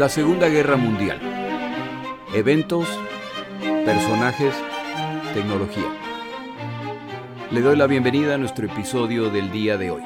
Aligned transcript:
La 0.00 0.08
Segunda 0.08 0.48
Guerra 0.48 0.78
Mundial. 0.78 1.20
Eventos, 2.34 2.88
personajes, 3.84 4.54
tecnología. 5.34 5.94
Le 7.50 7.60
doy 7.60 7.76
la 7.76 7.86
bienvenida 7.86 8.36
a 8.36 8.38
nuestro 8.38 8.64
episodio 8.64 9.28
del 9.28 9.52
día 9.52 9.76
de 9.76 9.90
hoy. 9.90 10.02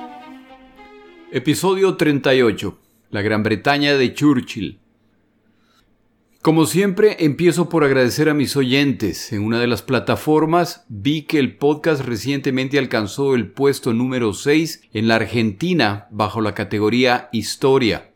Episodio 1.30 1.96
38. 1.96 2.76
La 3.10 3.22
Gran 3.22 3.44
Bretaña 3.44 3.94
de 3.94 4.12
Churchill. 4.12 4.80
Como 6.42 6.66
siempre, 6.66 7.18
empiezo 7.20 7.68
por 7.68 7.84
agradecer 7.84 8.28
a 8.28 8.34
mis 8.34 8.56
oyentes. 8.56 9.32
En 9.32 9.44
una 9.44 9.60
de 9.60 9.68
las 9.68 9.82
plataformas 9.82 10.86
vi 10.88 11.22
que 11.22 11.38
el 11.38 11.56
podcast 11.56 12.04
recientemente 12.04 12.80
alcanzó 12.80 13.36
el 13.36 13.52
puesto 13.52 13.92
número 13.92 14.32
6 14.32 14.88
en 14.92 15.06
la 15.06 15.14
Argentina 15.14 16.08
bajo 16.10 16.40
la 16.40 16.52
categoría 16.52 17.28
Historia. 17.30 18.10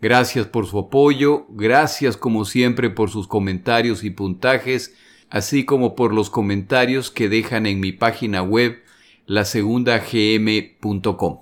Gracias 0.00 0.46
por 0.46 0.66
su 0.66 0.78
apoyo, 0.78 1.46
gracias 1.48 2.16
como 2.16 2.44
siempre 2.44 2.90
por 2.90 3.10
sus 3.10 3.26
comentarios 3.26 4.04
y 4.04 4.10
puntajes, 4.10 4.94
así 5.30 5.64
como 5.64 5.94
por 5.94 6.12
los 6.12 6.30
comentarios 6.30 7.10
que 7.10 7.28
dejan 7.28 7.66
en 7.66 7.80
mi 7.80 7.92
página 7.92 8.42
web 8.42 8.82
lasegundagm.com. 9.26 11.40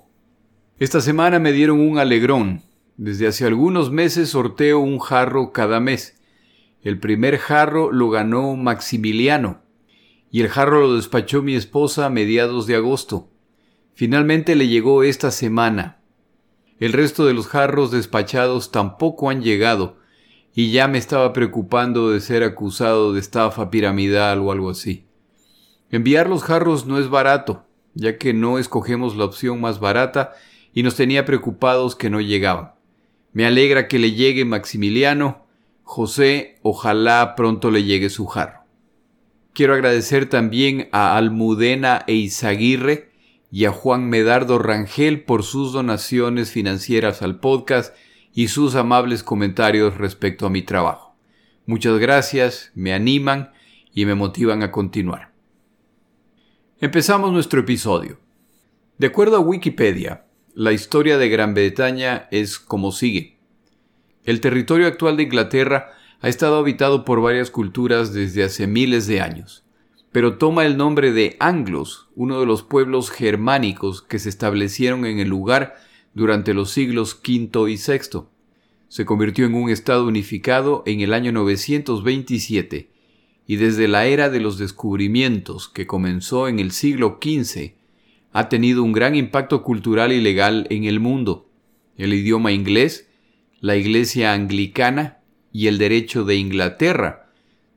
Esta 0.79 1.01
semana 1.01 1.39
me 1.39 1.51
dieron 1.51 1.79
un 1.79 1.99
alegrón. 1.99 2.63
Desde 2.97 3.27
hace 3.27 3.45
algunos 3.45 3.91
meses 3.91 4.29
sorteo 4.29 4.79
un 4.79 4.99
jarro 4.99 5.51
cada 5.51 5.79
mes. 5.79 6.19
El 6.81 6.99
primer 6.99 7.37
jarro 7.37 7.91
lo 7.91 8.09
ganó 8.09 8.55
Maximiliano 8.55 9.61
y 10.31 10.41
el 10.41 10.49
jarro 10.49 10.81
lo 10.81 10.95
despachó 10.95 11.41
mi 11.41 11.55
esposa 11.55 12.05
a 12.05 12.09
mediados 12.09 12.67
de 12.67 12.75
agosto. 12.75 13.29
Finalmente 13.93 14.55
le 14.55 14.67
llegó 14.67 15.03
esta 15.03 15.31
semana. 15.31 15.99
El 16.79 16.93
resto 16.93 17.25
de 17.25 17.33
los 17.33 17.47
jarros 17.47 17.91
despachados 17.91 18.71
tampoco 18.71 19.29
han 19.29 19.41
llegado 19.41 19.97
y 20.53 20.71
ya 20.71 20.87
me 20.87 20.97
estaba 20.97 21.33
preocupando 21.33 22.11
de 22.11 22.19
ser 22.21 22.43
acusado 22.43 23.13
de 23.13 23.19
estafa 23.19 23.69
piramidal 23.69 24.39
o 24.39 24.51
algo 24.51 24.69
así. 24.69 25.05
Enviar 25.89 26.27
los 26.27 26.43
jarros 26.43 26.85
no 26.85 26.99
es 26.99 27.09
barato, 27.09 27.65
ya 27.93 28.17
que 28.17 28.33
no 28.33 28.59
escogemos 28.59 29.15
la 29.15 29.25
opción 29.25 29.61
más 29.61 29.79
barata 29.79 30.33
y 30.73 30.83
nos 30.83 30.95
tenía 30.95 31.25
preocupados 31.25 31.95
que 31.95 32.09
no 32.09 32.19
llegaban. 32.19 32.73
Me 33.31 33.45
alegra 33.45 33.87
que 33.87 33.99
le 33.99 34.11
llegue 34.11 34.45
Maximiliano 34.45 35.45
José, 35.83 36.57
ojalá 36.63 37.35
pronto 37.35 37.69
le 37.69 37.83
llegue 37.83 38.09
su 38.09 38.25
jarro. 38.25 38.61
Quiero 39.53 39.75
agradecer 39.75 40.27
también 40.27 40.89
a 40.91 41.15
Almudena 41.15 42.03
e 42.07 42.15
Izaguirre 42.15 43.11
y 43.51 43.65
a 43.65 43.71
Juan 43.71 44.09
Medardo 44.09 44.59
Rangel 44.59 45.23
por 45.23 45.43
sus 45.43 45.73
donaciones 45.73 46.51
financieras 46.51 47.21
al 47.21 47.39
podcast 47.39 47.95
y 48.33 48.49
sus 48.49 48.75
amables 48.75 49.23
comentarios 49.23 49.97
respecto 49.97 50.45
a 50.45 50.49
mi 50.49 50.61
trabajo. 50.61 51.15
Muchas 51.65 51.97
gracias, 51.97 52.71
me 52.75 52.93
animan 52.93 53.51
y 53.93 54.05
me 54.05 54.13
motivan 54.13 54.61
a 54.61 54.71
continuar. 54.71 55.31
Empezamos 56.79 57.31
nuestro 57.31 57.61
episodio. 57.61 58.19
De 58.97 59.07
acuerdo 59.07 59.37
a 59.37 59.39
Wikipedia, 59.39 60.25
la 60.53 60.71
historia 60.71 61.17
de 61.17 61.29
Gran 61.29 61.53
Bretaña 61.53 62.27
es 62.31 62.59
como 62.59 62.91
sigue. 62.91 63.39
El 64.23 64.41
territorio 64.41 64.87
actual 64.87 65.17
de 65.17 65.23
Inglaterra 65.23 65.91
ha 66.21 66.29
estado 66.29 66.57
habitado 66.57 67.03
por 67.03 67.21
varias 67.21 67.51
culturas 67.51 68.13
desde 68.13 68.43
hace 68.43 68.67
miles 68.67 69.05
de 69.07 69.21
años, 69.21 69.64
pero 70.15 70.37
toma 70.37 70.65
el 70.65 70.77
nombre 70.77 71.11
de 71.11 71.35
Anglos, 71.41 72.07
uno 72.15 72.39
de 72.39 72.45
los 72.45 72.63
pueblos 72.63 73.11
germánicos 73.11 74.01
que 74.01 74.17
se 74.17 74.29
establecieron 74.29 75.05
en 75.05 75.19
el 75.19 75.27
lugar 75.27 75.75
durante 76.13 76.53
los 76.53 76.71
siglos 76.71 77.19
V 77.21 77.69
y 77.69 77.75
VI. 77.75 78.21
Se 78.87 79.03
convirtió 79.03 79.45
en 79.45 79.55
un 79.55 79.69
estado 79.69 80.07
unificado 80.07 80.83
en 80.85 81.01
el 81.01 81.13
año 81.13 81.33
927 81.33 82.89
y 83.45 83.55
desde 83.57 83.89
la 83.89 84.05
era 84.05 84.29
de 84.29 84.39
los 84.39 84.57
descubrimientos 84.57 85.67
que 85.67 85.85
comenzó 85.85 86.47
en 86.47 86.59
el 86.59 86.71
siglo 86.71 87.19
XV 87.21 87.73
ha 88.31 88.47
tenido 88.47 88.83
un 88.83 88.93
gran 88.93 89.15
impacto 89.15 89.63
cultural 89.63 90.13
y 90.13 90.21
legal 90.21 90.65
en 90.69 90.85
el 90.85 91.01
mundo. 91.01 91.49
El 91.97 92.13
idioma 92.13 92.53
inglés 92.53 93.09
la 93.59 93.75
Iglesia 93.75 94.31
anglicana 94.31 95.17
y 95.51 95.67
el 95.67 95.77
derecho 95.77 96.23
de 96.23 96.37
Inglaterra, 96.37 97.24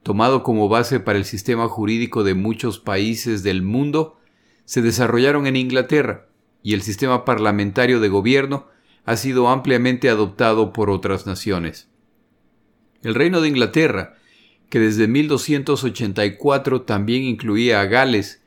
tomado 0.09 0.43
como 0.43 0.71
base 0.71 1.01
para 1.01 1.19
el 1.19 1.27
sistema 1.27 1.69
jurídico 1.69 2.25
de 2.25 2.33
muchos 2.33 2.79
países 2.79 3.43
del 3.43 3.61
mundo, 3.61 4.19
se 4.65 4.81
desarrollaron 4.81 5.47
en 5.47 5.55
Inglaterra 5.55 6.29
y 6.63 6.73
el 6.73 6.81
sistema 6.81 7.27
parlamentario 7.27 8.01
de 8.01 8.09
gobierno 8.09 8.69
ha 9.05 9.19
sido 9.19 9.51
ampliamente 9.51 10.09
adoptado 10.09 10.73
por 10.73 10.89
otras 10.89 11.27
naciones. 11.27 11.91
El 13.03 13.15
Reino 13.15 13.43
de 13.43 13.49
Inglaterra, 13.49 14.17
que 14.71 14.79
desde 14.81 15.09
1284 15.09 16.81
también 16.85 17.25
incluía 17.25 17.83
a 17.83 17.85
Gales, 17.85 18.41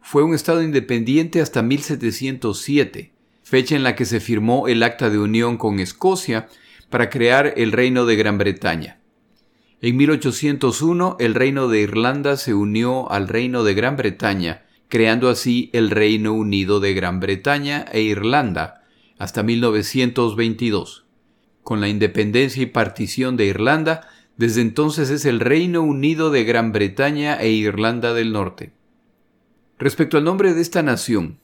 fue 0.00 0.24
un 0.24 0.34
Estado 0.34 0.64
independiente 0.64 1.40
hasta 1.40 1.62
1707, 1.62 3.12
fecha 3.44 3.76
en 3.76 3.84
la 3.84 3.94
que 3.94 4.04
se 4.04 4.18
firmó 4.18 4.66
el 4.66 4.82
Acta 4.82 5.10
de 5.10 5.20
Unión 5.20 5.58
con 5.58 5.78
Escocia 5.78 6.48
para 6.90 7.08
crear 7.08 7.54
el 7.56 7.70
Reino 7.70 8.04
de 8.04 8.16
Gran 8.16 8.36
Bretaña. 8.36 8.98
En 9.86 9.98
1801 9.98 11.18
el 11.20 11.34
Reino 11.34 11.68
de 11.68 11.82
Irlanda 11.82 12.38
se 12.38 12.54
unió 12.54 13.12
al 13.12 13.28
Reino 13.28 13.64
de 13.64 13.74
Gran 13.74 13.98
Bretaña, 13.98 14.64
creando 14.88 15.28
así 15.28 15.68
el 15.74 15.90
Reino 15.90 16.32
Unido 16.32 16.80
de 16.80 16.94
Gran 16.94 17.20
Bretaña 17.20 17.84
e 17.92 18.00
Irlanda, 18.00 18.86
hasta 19.18 19.42
1922. 19.42 21.04
Con 21.62 21.82
la 21.82 21.88
independencia 21.88 22.62
y 22.62 22.66
partición 22.66 23.36
de 23.36 23.44
Irlanda, 23.44 24.08
desde 24.38 24.62
entonces 24.62 25.10
es 25.10 25.26
el 25.26 25.38
Reino 25.38 25.82
Unido 25.82 26.30
de 26.30 26.44
Gran 26.44 26.72
Bretaña 26.72 27.36
e 27.38 27.50
Irlanda 27.50 28.14
del 28.14 28.32
Norte. 28.32 28.72
Respecto 29.78 30.16
al 30.16 30.24
nombre 30.24 30.54
de 30.54 30.62
esta 30.62 30.82
nación, 30.82 31.40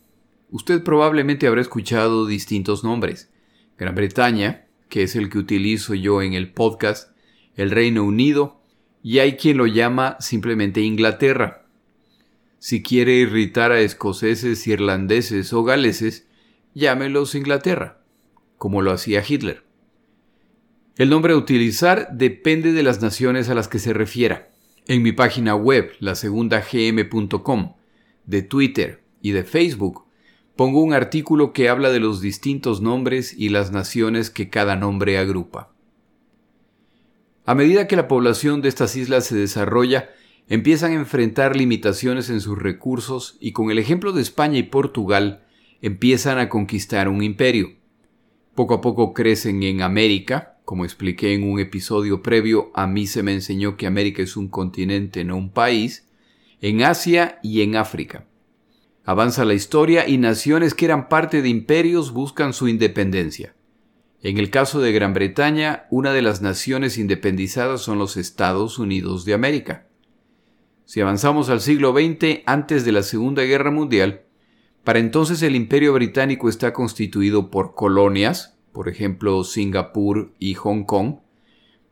usted 0.50 0.82
probablemente 0.82 1.46
habrá 1.46 1.60
escuchado 1.60 2.24
distintos 2.24 2.84
nombres. 2.84 3.28
Gran 3.76 3.94
Bretaña, 3.94 4.64
que 4.88 5.02
es 5.02 5.14
el 5.14 5.28
que 5.28 5.36
utilizo 5.36 5.92
yo 5.92 6.22
en 6.22 6.32
el 6.32 6.50
podcast, 6.54 7.10
el 7.56 7.70
Reino 7.70 8.04
Unido, 8.04 8.60
y 9.02 9.18
hay 9.18 9.36
quien 9.36 9.56
lo 9.56 9.66
llama 9.66 10.16
simplemente 10.20 10.80
Inglaterra. 10.80 11.66
Si 12.58 12.82
quiere 12.82 13.14
irritar 13.14 13.72
a 13.72 13.80
escoceses, 13.80 14.66
irlandeses 14.66 15.52
o 15.52 15.64
galeses, 15.64 16.26
llámelos 16.74 17.34
Inglaterra, 17.34 18.02
como 18.58 18.82
lo 18.82 18.92
hacía 18.92 19.24
Hitler. 19.26 19.64
El 20.96 21.08
nombre 21.08 21.32
a 21.32 21.36
utilizar 21.36 22.08
depende 22.12 22.72
de 22.72 22.82
las 22.82 23.00
naciones 23.00 23.48
a 23.48 23.54
las 23.54 23.68
que 23.68 23.78
se 23.78 23.94
refiera. 23.94 24.50
En 24.86 25.02
mi 25.02 25.12
página 25.12 25.54
web, 25.54 25.92
lasegundagm.com, 26.00 27.74
de 28.26 28.42
Twitter 28.42 29.02
y 29.22 29.30
de 29.30 29.44
Facebook, 29.44 30.04
pongo 30.56 30.82
un 30.82 30.92
artículo 30.92 31.54
que 31.54 31.70
habla 31.70 31.90
de 31.90 32.00
los 32.00 32.20
distintos 32.20 32.82
nombres 32.82 33.32
y 33.32 33.48
las 33.48 33.72
naciones 33.72 34.28
que 34.28 34.50
cada 34.50 34.76
nombre 34.76 35.16
agrupa. 35.16 35.72
A 37.50 37.56
medida 37.56 37.88
que 37.88 37.96
la 37.96 38.06
población 38.06 38.62
de 38.62 38.68
estas 38.68 38.94
islas 38.94 39.26
se 39.26 39.34
desarrolla, 39.34 40.10
empiezan 40.46 40.92
a 40.92 40.94
enfrentar 40.94 41.56
limitaciones 41.56 42.30
en 42.30 42.40
sus 42.40 42.56
recursos 42.56 43.38
y 43.40 43.50
con 43.50 43.72
el 43.72 43.80
ejemplo 43.80 44.12
de 44.12 44.22
España 44.22 44.56
y 44.56 44.62
Portugal, 44.62 45.42
empiezan 45.82 46.38
a 46.38 46.48
conquistar 46.48 47.08
un 47.08 47.24
imperio. 47.24 47.70
Poco 48.54 48.74
a 48.74 48.80
poco 48.80 49.14
crecen 49.14 49.64
en 49.64 49.82
América, 49.82 50.60
como 50.64 50.84
expliqué 50.84 51.34
en 51.34 51.42
un 51.42 51.58
episodio 51.58 52.22
previo, 52.22 52.70
a 52.72 52.86
mí 52.86 53.08
se 53.08 53.24
me 53.24 53.32
enseñó 53.32 53.76
que 53.76 53.88
América 53.88 54.22
es 54.22 54.36
un 54.36 54.46
continente, 54.46 55.24
no 55.24 55.36
un 55.36 55.50
país, 55.50 56.06
en 56.60 56.84
Asia 56.84 57.40
y 57.42 57.62
en 57.62 57.74
África. 57.74 58.28
Avanza 59.04 59.44
la 59.44 59.54
historia 59.54 60.08
y 60.08 60.18
naciones 60.18 60.72
que 60.72 60.84
eran 60.84 61.08
parte 61.08 61.42
de 61.42 61.48
imperios 61.48 62.12
buscan 62.12 62.52
su 62.52 62.68
independencia. 62.68 63.56
En 64.22 64.36
el 64.36 64.50
caso 64.50 64.80
de 64.80 64.92
Gran 64.92 65.14
Bretaña, 65.14 65.86
una 65.90 66.12
de 66.12 66.20
las 66.20 66.42
naciones 66.42 66.98
independizadas 66.98 67.80
son 67.80 67.98
los 67.98 68.18
Estados 68.18 68.78
Unidos 68.78 69.24
de 69.24 69.32
América. 69.32 69.86
Si 70.84 71.00
avanzamos 71.00 71.48
al 71.48 71.62
siglo 71.62 71.92
XX, 71.92 72.40
antes 72.44 72.84
de 72.84 72.92
la 72.92 73.02
Segunda 73.02 73.44
Guerra 73.44 73.70
Mundial, 73.70 74.24
para 74.84 74.98
entonces 74.98 75.42
el 75.42 75.56
imperio 75.56 75.94
británico 75.94 76.50
está 76.50 76.74
constituido 76.74 77.50
por 77.50 77.74
colonias, 77.74 78.58
por 78.72 78.88
ejemplo 78.88 79.42
Singapur 79.42 80.34
y 80.38 80.54
Hong 80.54 80.84
Kong, 80.84 81.20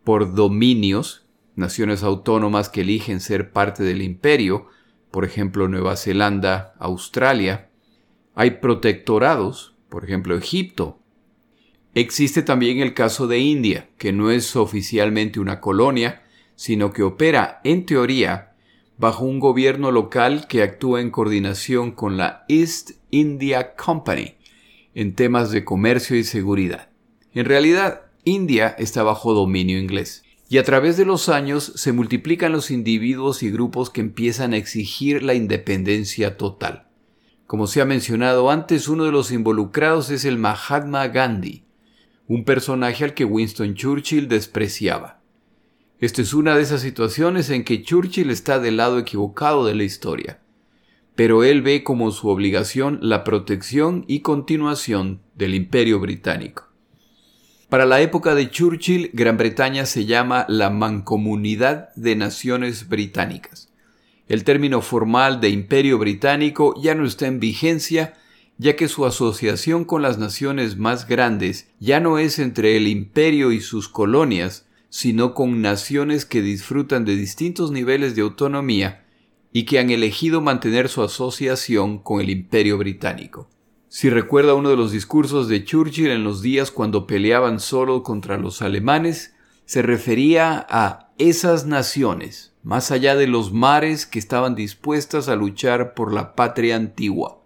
por 0.04 0.34
dominios, 0.34 1.26
naciones 1.54 2.02
autónomas 2.02 2.68
que 2.68 2.82
eligen 2.82 3.20
ser 3.20 3.52
parte 3.52 3.84
del 3.84 4.02
imperio, 4.02 4.66
por 5.10 5.24
ejemplo 5.24 5.66
Nueva 5.68 5.96
Zelanda, 5.96 6.74
Australia. 6.78 7.70
Hay 8.34 8.52
protectorados, 8.52 9.76
por 9.88 10.04
ejemplo 10.04 10.36
Egipto. 10.36 10.97
Existe 11.94 12.42
también 12.42 12.80
el 12.80 12.94
caso 12.94 13.26
de 13.26 13.38
India, 13.38 13.88
que 13.98 14.12
no 14.12 14.30
es 14.30 14.56
oficialmente 14.56 15.40
una 15.40 15.60
colonia, 15.60 16.22
sino 16.54 16.92
que 16.92 17.02
opera, 17.02 17.60
en 17.64 17.86
teoría, 17.86 18.52
bajo 18.98 19.24
un 19.24 19.38
gobierno 19.38 19.90
local 19.90 20.46
que 20.48 20.62
actúa 20.62 21.00
en 21.00 21.10
coordinación 21.10 21.92
con 21.92 22.16
la 22.16 22.44
East 22.48 22.92
India 23.10 23.74
Company 23.74 24.34
en 24.94 25.14
temas 25.14 25.52
de 25.52 25.64
comercio 25.64 26.16
y 26.16 26.24
seguridad. 26.24 26.88
En 27.32 27.44
realidad, 27.44 28.02
India 28.24 28.74
está 28.78 29.04
bajo 29.04 29.32
dominio 29.32 29.78
inglés. 29.78 30.24
Y 30.48 30.58
a 30.58 30.64
través 30.64 30.96
de 30.96 31.04
los 31.04 31.28
años 31.28 31.72
se 31.76 31.92
multiplican 31.92 32.52
los 32.52 32.70
individuos 32.72 33.42
y 33.42 33.50
grupos 33.50 33.90
que 33.90 34.00
empiezan 34.00 34.52
a 34.54 34.56
exigir 34.56 35.22
la 35.22 35.34
independencia 35.34 36.36
total. 36.36 36.88
Como 37.46 37.66
se 37.68 37.80
ha 37.80 37.84
mencionado 37.84 38.50
antes, 38.50 38.88
uno 38.88 39.04
de 39.04 39.12
los 39.12 39.30
involucrados 39.30 40.10
es 40.10 40.24
el 40.24 40.36
Mahatma 40.36 41.06
Gandhi, 41.08 41.64
un 42.28 42.44
personaje 42.44 43.04
al 43.04 43.14
que 43.14 43.24
Winston 43.24 43.74
Churchill 43.74 44.28
despreciaba. 44.28 45.20
Esta 45.98 46.22
es 46.22 46.34
una 46.34 46.54
de 46.54 46.62
esas 46.62 46.82
situaciones 46.82 47.50
en 47.50 47.64
que 47.64 47.82
Churchill 47.82 48.30
está 48.30 48.60
del 48.60 48.76
lado 48.76 48.98
equivocado 48.98 49.66
de 49.66 49.74
la 49.74 49.82
historia, 49.82 50.38
pero 51.16 51.42
él 51.42 51.62
ve 51.62 51.82
como 51.82 52.12
su 52.12 52.28
obligación 52.28 53.00
la 53.02 53.24
protección 53.24 54.04
y 54.06 54.20
continuación 54.20 55.22
del 55.34 55.54
imperio 55.54 55.98
británico. 55.98 56.68
Para 57.68 57.86
la 57.86 58.00
época 58.00 58.34
de 58.34 58.50
Churchill, 58.50 59.10
Gran 59.12 59.36
Bretaña 59.36 59.84
se 59.86 60.04
llama 60.04 60.46
la 60.48 60.70
Mancomunidad 60.70 61.92
de 61.96 62.14
Naciones 62.14 62.88
Británicas. 62.88 63.72
El 64.28 64.44
término 64.44 64.82
formal 64.82 65.40
de 65.40 65.48
Imperio 65.48 65.98
Británico 65.98 66.74
ya 66.80 66.94
no 66.94 67.04
está 67.04 67.26
en 67.26 67.40
vigencia, 67.40 68.14
ya 68.58 68.76
que 68.76 68.88
su 68.88 69.06
asociación 69.06 69.84
con 69.84 70.02
las 70.02 70.18
naciones 70.18 70.76
más 70.76 71.06
grandes 71.06 71.70
ya 71.78 72.00
no 72.00 72.18
es 72.18 72.38
entre 72.38 72.76
el 72.76 72.88
imperio 72.88 73.52
y 73.52 73.60
sus 73.60 73.88
colonias, 73.88 74.66
sino 74.90 75.32
con 75.32 75.62
naciones 75.62 76.24
que 76.24 76.42
disfrutan 76.42 77.04
de 77.04 77.14
distintos 77.14 77.70
niveles 77.70 78.16
de 78.16 78.22
autonomía 78.22 79.04
y 79.52 79.64
que 79.64 79.78
han 79.78 79.90
elegido 79.90 80.40
mantener 80.40 80.88
su 80.88 81.02
asociación 81.02 81.98
con 81.98 82.20
el 82.20 82.30
imperio 82.30 82.78
británico. 82.78 83.48
Si 83.88 84.10
recuerda 84.10 84.54
uno 84.54 84.68
de 84.68 84.76
los 84.76 84.92
discursos 84.92 85.48
de 85.48 85.64
Churchill 85.64 86.10
en 86.10 86.24
los 86.24 86.42
días 86.42 86.70
cuando 86.70 87.06
peleaban 87.06 87.60
solo 87.60 88.02
contra 88.02 88.36
los 88.36 88.60
alemanes, 88.60 89.34
se 89.64 89.82
refería 89.82 90.66
a 90.68 91.10
esas 91.16 91.64
naciones, 91.64 92.54
más 92.62 92.90
allá 92.90 93.16
de 93.16 93.26
los 93.26 93.52
mares 93.52 94.04
que 94.04 94.18
estaban 94.18 94.54
dispuestas 94.54 95.28
a 95.28 95.36
luchar 95.36 95.94
por 95.94 96.12
la 96.12 96.34
patria 96.34 96.76
antigua. 96.76 97.37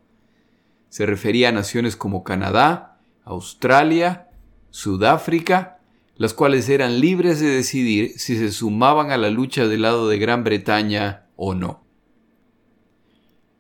Se 0.93 1.07
refería 1.07 1.49
a 1.49 1.53
naciones 1.53 1.97
como 1.97 2.23
Canadá, 2.23 2.99
Australia, 3.25 4.29
Sudáfrica, 4.69 5.79
las 6.17 6.35
cuales 6.35 6.69
eran 6.69 7.01
libres 7.01 7.41
de 7.41 7.47
decidir 7.47 8.13
si 8.19 8.37
se 8.37 8.53
sumaban 8.53 9.11
a 9.11 9.17
la 9.17 9.31
lucha 9.31 9.67
del 9.67 9.81
lado 9.81 10.11
de 10.11 10.19
Gran 10.19 10.45
Bretaña 10.45 11.29
o 11.35 11.55
no. 11.55 11.83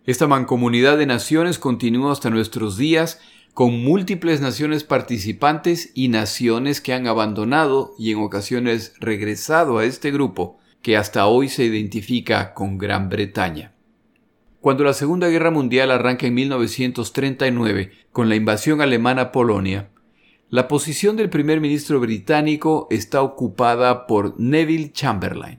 Esta 0.05 0.27
mancomunidad 0.27 0.99
de 0.99 1.07
naciones 1.07 1.59
continúa 1.59 2.13
hasta 2.13 2.29
nuestros 2.29 2.77
días 2.77 3.19
con 3.55 3.83
múltiples 3.83 4.43
naciones 4.43 4.85
participantes 4.85 5.91
y 5.95 6.09
naciones 6.09 6.83
que 6.83 6.93
han 6.93 7.07
abandonado 7.07 7.95
y 7.99 8.13
en 8.13 8.19
ocasiones 8.19 8.93
regresado 9.01 9.79
a 9.79 9.87
este 9.87 10.11
grupo 10.11 10.59
que 10.83 10.99
hasta 10.99 11.25
hoy 11.25 11.49
se 11.49 11.65
identifica 11.65 12.53
con 12.53 12.77
Gran 12.77 13.09
Bretaña. 13.09 13.72
Cuando 14.63 14.85
la 14.85 14.93
Segunda 14.93 15.29
Guerra 15.29 15.51
Mundial 15.51 15.91
arranca 15.91 16.29
en 16.29 16.35
1939 16.35 17.91
con 18.13 18.29
la 18.29 18.37
invasión 18.37 18.81
alemana 18.81 19.23
a 19.23 19.33
Polonia, 19.33 19.89
la 20.51 20.69
posición 20.69 21.17
del 21.17 21.31
primer 21.31 21.61
ministro 21.61 21.99
británico 21.99 22.87
está 22.89 23.23
ocupada 23.23 24.07
por 24.07 24.39
Neville 24.39 24.93
Chamberlain. 24.93 25.59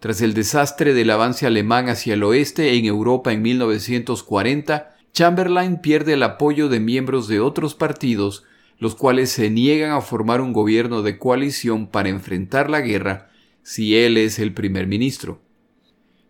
Tras 0.00 0.20
el 0.20 0.34
desastre 0.34 0.92
del 0.92 1.12
avance 1.12 1.46
alemán 1.46 1.88
hacia 1.88 2.12
el 2.12 2.24
oeste 2.24 2.74
en 2.74 2.84
Europa 2.84 3.32
en 3.32 3.40
1940, 3.40 4.94
Chamberlain 5.14 5.80
pierde 5.80 6.12
el 6.12 6.22
apoyo 6.22 6.68
de 6.68 6.78
miembros 6.78 7.28
de 7.28 7.40
otros 7.40 7.74
partidos, 7.74 8.44
los 8.78 8.94
cuales 8.94 9.30
se 9.30 9.48
niegan 9.48 9.92
a 9.92 10.02
formar 10.02 10.42
un 10.42 10.52
gobierno 10.52 11.00
de 11.00 11.16
coalición 11.16 11.86
para 11.86 12.10
enfrentar 12.10 12.68
la 12.68 12.82
guerra 12.82 13.30
si 13.62 13.96
él 13.96 14.18
es 14.18 14.38
el 14.38 14.52
primer 14.52 14.86
ministro. 14.86 15.45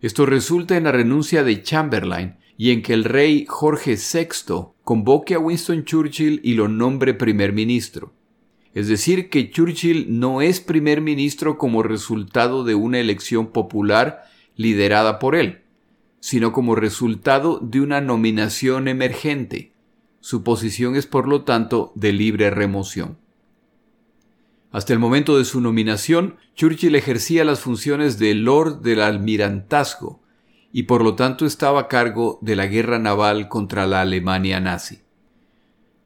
Esto 0.01 0.25
resulta 0.25 0.77
en 0.77 0.83
la 0.83 0.91
renuncia 0.91 1.43
de 1.43 1.63
Chamberlain 1.63 2.35
y 2.55 2.71
en 2.71 2.81
que 2.81 2.93
el 2.93 3.03
rey 3.03 3.45
Jorge 3.47 3.95
VI 3.95 4.73
convoque 4.83 5.33
a 5.33 5.39
Winston 5.39 5.85
Churchill 5.85 6.39
y 6.43 6.53
lo 6.53 6.67
nombre 6.67 7.13
primer 7.13 7.51
ministro. 7.51 8.13
Es 8.73 8.87
decir, 8.87 9.29
que 9.29 9.49
Churchill 9.49 10.19
no 10.19 10.41
es 10.41 10.59
primer 10.59 11.01
ministro 11.01 11.57
como 11.57 11.81
resultado 11.81 12.63
de 12.63 12.75
una 12.75 12.99
elección 12.99 13.47
popular 13.47 14.23
liderada 14.55 15.17
por 15.17 15.35
él, 15.35 15.61
sino 16.19 16.51
como 16.51 16.75
resultado 16.75 17.59
de 17.59 17.81
una 17.81 18.01
nominación 18.01 18.87
emergente. 18.87 19.71
Su 20.19 20.43
posición 20.43 20.95
es, 20.95 21.07
por 21.07 21.27
lo 21.27 21.43
tanto, 21.43 21.91
de 21.95 22.13
libre 22.13 22.51
remoción. 22.51 23.17
Hasta 24.71 24.93
el 24.93 24.99
momento 24.99 25.37
de 25.37 25.45
su 25.45 25.61
nominación, 25.61 26.37
Churchill 26.55 26.95
ejercía 26.95 27.45
las 27.45 27.61
funciones 27.61 28.19
de 28.19 28.35
Lord 28.35 28.81
del 28.81 29.01
Almirantazgo 29.01 30.21
y 30.73 30.83
por 30.83 31.03
lo 31.03 31.15
tanto 31.15 31.45
estaba 31.45 31.81
a 31.81 31.87
cargo 31.87 32.37
de 32.41 32.55
la 32.55 32.67
guerra 32.67 32.99
naval 32.99 33.47
contra 33.47 33.87
la 33.87 34.01
Alemania 34.01 34.59
nazi. 34.59 34.99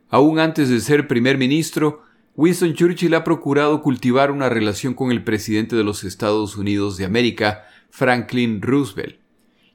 Aún 0.09 0.39
antes 0.39 0.69
de 0.69 0.79
ser 0.79 1.07
primer 1.07 1.37
ministro, 1.37 2.03
Winston 2.35 2.73
Churchill 2.73 3.15
ha 3.15 3.23
procurado 3.23 3.81
cultivar 3.81 4.31
una 4.31 4.49
relación 4.49 4.93
con 4.93 5.11
el 5.11 5.23
presidente 5.23 5.75
de 5.75 5.83
los 5.83 6.03
Estados 6.03 6.55
Unidos 6.55 6.97
de 6.97 7.05
América, 7.05 7.63
Franklin 7.89 8.61
Roosevelt, 8.61 9.19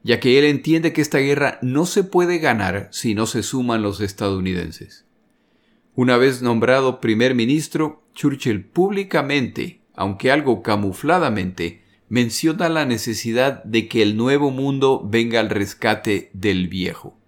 ya 0.02 0.20
que 0.20 0.38
él 0.38 0.44
entiende 0.44 0.92
que 0.92 1.00
esta 1.00 1.18
guerra 1.18 1.58
no 1.62 1.84
se 1.84 2.04
puede 2.04 2.38
ganar 2.38 2.88
si 2.92 3.14
no 3.14 3.26
se 3.26 3.42
suman 3.42 3.82
los 3.82 4.00
estadounidenses. 4.00 5.04
Una 5.94 6.16
vez 6.16 6.42
nombrado 6.42 7.00
primer 7.00 7.34
ministro, 7.34 8.05
Churchill 8.16 8.64
públicamente, 8.64 9.82
aunque 9.94 10.32
algo 10.32 10.62
camufladamente, 10.62 11.82
menciona 12.08 12.70
la 12.70 12.86
necesidad 12.86 13.62
de 13.62 13.88
que 13.88 14.02
el 14.02 14.16
nuevo 14.16 14.50
mundo 14.50 15.02
venga 15.04 15.38
al 15.38 15.50
rescate 15.50 16.30
del 16.32 16.66
viejo. 16.66 17.18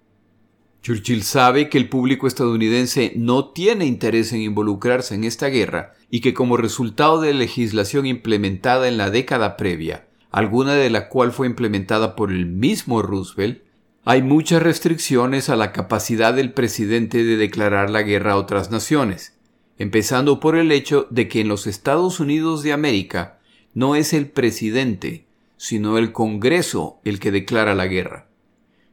Churchill 0.83 1.25
sabe 1.25 1.69
que 1.69 1.77
el 1.77 1.91
público 1.91 2.27
estadounidense 2.27 3.13
no 3.17 3.51
tiene 3.51 3.85
interés 3.85 4.33
en 4.33 4.41
involucrarse 4.41 5.15
en 5.15 5.25
esta 5.25 5.49
guerra 5.49 5.93
y 6.11 6.21
que 6.21 6.33
como 6.33 6.57
resultado 6.57 7.21
de 7.21 7.35
legislación 7.35 8.07
implementada 8.07 8.89
en 8.89 8.97
la 8.97 9.11
década 9.11 9.59
previa, 9.59 10.07
alguna 10.31 10.75
de 10.75 10.89
la 10.89 11.11
cual 11.11 11.33
fue 11.33 11.47
implementada 11.47 12.17
por 12.17 12.33
el 12.33 12.47
mismo 12.47 13.03
Roosevelt, 13.03 13.63
hay 14.07 14.23
muchas 14.23 14.63
restricciones 14.63 15.51
a 15.51 15.57
la 15.57 15.73
capacidad 15.73 16.33
del 16.33 16.55
presidente 16.55 17.25
de 17.25 17.37
declarar 17.37 17.91
la 17.91 18.01
guerra 18.01 18.33
a 18.33 18.37
otras 18.37 18.71
naciones, 18.71 19.38
empezando 19.79 20.41
por 20.41 20.57
el 20.57 20.73
hecho 20.73 21.07
de 21.11 21.29
que 21.29 21.41
en 21.41 21.49
los 21.49 21.67
Estados 21.67 22.21
Unidos 22.21 22.63
de 22.63 22.73
América 22.73 23.39
no 23.75 23.95
es 23.95 24.13
el 24.13 24.29
presidente, 24.29 25.27
sino 25.57 25.99
el 25.99 26.13
Congreso 26.13 27.01
el 27.05 27.21
que 27.21 27.31
declara 27.31 27.75
la 27.75 27.87
guerra. 27.87 28.27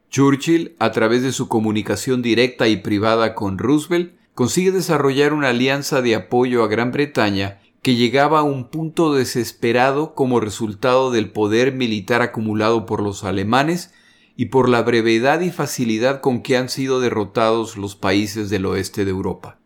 Churchill, 0.09 0.75
a 0.79 0.91
través 0.91 1.23
de 1.23 1.31
su 1.31 1.47
comunicación 1.47 2.21
directa 2.21 2.67
y 2.67 2.77
privada 2.77 3.35
con 3.35 3.57
Roosevelt, 3.57 4.13
consigue 4.33 4.71
desarrollar 4.71 5.33
una 5.33 5.49
alianza 5.49 6.01
de 6.01 6.15
apoyo 6.15 6.63
a 6.63 6.67
Gran 6.67 6.91
Bretaña 6.91 7.59
que 7.81 7.95
llegaba 7.95 8.39
a 8.39 8.43
un 8.43 8.69
punto 8.69 9.13
desesperado 9.13 10.15
como 10.15 10.39
resultado 10.39 11.11
del 11.11 11.31
poder 11.31 11.73
militar 11.73 12.21
acumulado 12.21 12.85
por 12.85 13.01
los 13.01 13.23
alemanes 13.23 13.93
y 14.35 14.45
por 14.45 14.69
la 14.69 14.81
brevedad 14.81 15.41
y 15.41 15.51
facilidad 15.51 16.19
con 16.19 16.41
que 16.41 16.57
han 16.57 16.69
sido 16.69 16.99
derrotados 16.99 17.77
los 17.77 17.95
países 17.95 18.49
del 18.49 18.65
oeste 18.65 19.05
de 19.05 19.11
Europa. 19.11 19.59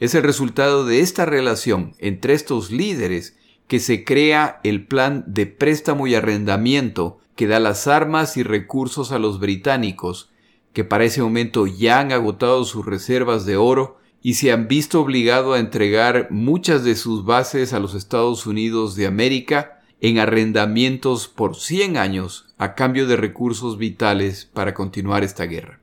Es 0.00 0.14
el 0.14 0.22
resultado 0.22 0.86
de 0.86 1.00
esta 1.00 1.26
relación 1.26 1.92
entre 1.98 2.32
estos 2.32 2.70
líderes 2.70 3.36
que 3.68 3.80
se 3.80 4.02
crea 4.02 4.58
el 4.64 4.86
plan 4.86 5.24
de 5.26 5.44
préstamo 5.44 6.06
y 6.06 6.14
arrendamiento 6.14 7.18
que 7.36 7.46
da 7.46 7.60
las 7.60 7.86
armas 7.86 8.38
y 8.38 8.42
recursos 8.42 9.12
a 9.12 9.18
los 9.18 9.40
británicos, 9.40 10.30
que 10.72 10.84
para 10.84 11.04
ese 11.04 11.22
momento 11.22 11.66
ya 11.66 12.00
han 12.00 12.12
agotado 12.12 12.64
sus 12.64 12.86
reservas 12.86 13.44
de 13.44 13.58
oro 13.58 13.98
y 14.22 14.34
se 14.34 14.52
han 14.52 14.68
visto 14.68 15.02
obligados 15.02 15.54
a 15.54 15.60
entregar 15.60 16.28
muchas 16.30 16.82
de 16.82 16.96
sus 16.96 17.26
bases 17.26 17.74
a 17.74 17.78
los 17.78 17.94
Estados 17.94 18.46
Unidos 18.46 18.96
de 18.96 19.06
América 19.06 19.82
en 20.00 20.18
arrendamientos 20.18 21.28
por 21.28 21.56
100 21.56 21.98
años 21.98 22.48
a 22.56 22.74
cambio 22.74 23.06
de 23.06 23.16
recursos 23.16 23.76
vitales 23.76 24.48
para 24.50 24.72
continuar 24.72 25.24
esta 25.24 25.44
guerra. 25.44 25.79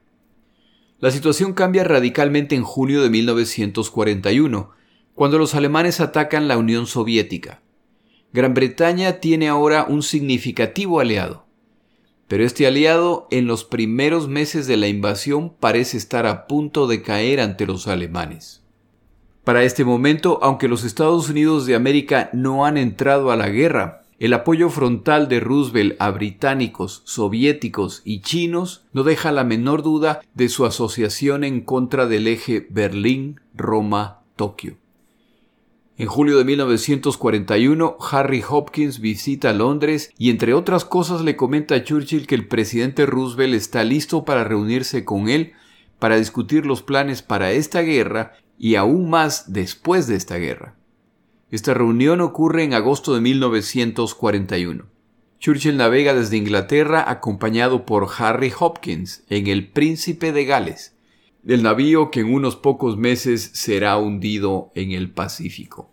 La 1.00 1.12
situación 1.12 1.54
cambia 1.54 1.84
radicalmente 1.84 2.56
en 2.56 2.64
junio 2.64 3.04
de 3.04 3.12
1941, 3.12 4.72
cuando 5.14 5.38
los 5.38 5.54
alemanes 5.54 6.00
atacan 6.00 6.48
la 6.48 6.58
Unión 6.58 6.88
Soviética. 6.88 7.62
Gran 8.34 8.56
Bretaña 8.56 9.20
tiene 9.20 9.48
ahora 9.48 9.86
un 9.88 10.02
significativo 10.02 11.00
aliado, 11.00 11.46
pero 12.28 12.44
este 12.44 12.66
aliado 12.66 13.28
en 13.30 13.46
los 13.46 13.64
primeros 13.64 14.28
meses 14.28 14.66
de 14.66 14.76
la 14.76 14.88
invasión 14.88 15.54
parece 15.60 15.98
estar 15.98 16.26
a 16.26 16.48
punto 16.48 16.88
de 16.88 17.04
caer 17.04 17.42
ante 17.42 17.68
los 17.68 17.88
alemanes. 17.88 18.64
Para 19.44 19.64
este 19.64 19.86
momento, 19.86 20.40
aunque 20.42 20.68
los 20.68 20.84
Estados 20.84 21.30
Unidos 21.30 21.68
de 21.68 21.76
América 21.76 22.32
no 22.34 22.66
han 22.66 22.76
entrado 22.76 23.32
a 23.32 23.36
la 23.36 23.50
guerra, 23.50 24.02
el 24.20 24.34
apoyo 24.34 24.70
frontal 24.70 25.28
de 25.28 25.40
Roosevelt 25.40 25.96
a 26.00 26.12
británicos, 26.12 27.02
soviéticos 27.06 28.04
y 28.04 28.22
chinos 28.22 28.86
no 28.94 29.02
deja 29.04 29.32
la 29.32 29.44
menor 29.44 29.82
duda 29.84 30.22
de 30.34 30.50
su 30.50 30.66
asociación 30.66 31.44
en 31.44 31.62
contra 31.62 32.08
del 32.08 32.26
eje 32.28 32.66
Berlín-Roma-Tokio. 32.70 34.78
En 36.00 36.08
julio 36.08 36.38
de 36.38 36.46
1941, 36.46 37.98
Harry 38.12 38.44
Hopkins 38.48 39.00
visita 39.00 39.52
Londres 39.54 40.12
y 40.18 40.30
entre 40.30 40.54
otras 40.54 40.86
cosas 40.86 41.22
le 41.22 41.36
comenta 41.36 41.74
a 41.76 41.84
Churchill 41.84 42.28
que 42.28 42.36
el 42.36 42.48
presidente 42.48 43.08
Roosevelt 43.08 43.56
está 43.56 43.84
listo 43.84 44.24
para 44.24 44.44
reunirse 44.44 45.04
con 45.06 45.28
él 45.30 45.54
para 46.00 46.18
discutir 46.18 46.66
los 46.66 46.84
planes 46.84 47.22
para 47.22 47.52
esta 47.52 47.82
guerra 47.82 48.34
y 48.58 48.76
aún 48.76 49.10
más 49.10 49.54
después 49.54 50.08
de 50.08 50.16
esta 50.16 50.38
guerra. 50.38 50.77
Esta 51.50 51.74
reunión 51.74 52.20
ocurre 52.20 52.64
en 52.64 52.74
agosto 52.74 53.16
de 53.16 53.22
1941. 53.22 54.86
Churchill 55.40 55.78
navega 55.78 56.14
desde 56.14 56.36
Inglaterra 56.36 57.10
acompañado 57.10 57.86
por 57.86 58.10
Harry 58.18 58.52
Hopkins 58.60 59.24
en 59.30 59.48
el 59.48 59.70
Príncipe 59.70 60.34
de 60.34 60.44
Gales, 60.44 60.98
del 61.44 61.64
navío 61.64 62.12
que 62.12 62.20
en 62.20 62.34
unos 62.34 62.58
pocos 62.58 62.98
meses 62.98 63.52
será 63.54 63.98
hundido 63.98 64.72
en 64.76 64.92
el 64.92 65.10
Pacífico. 65.10 65.90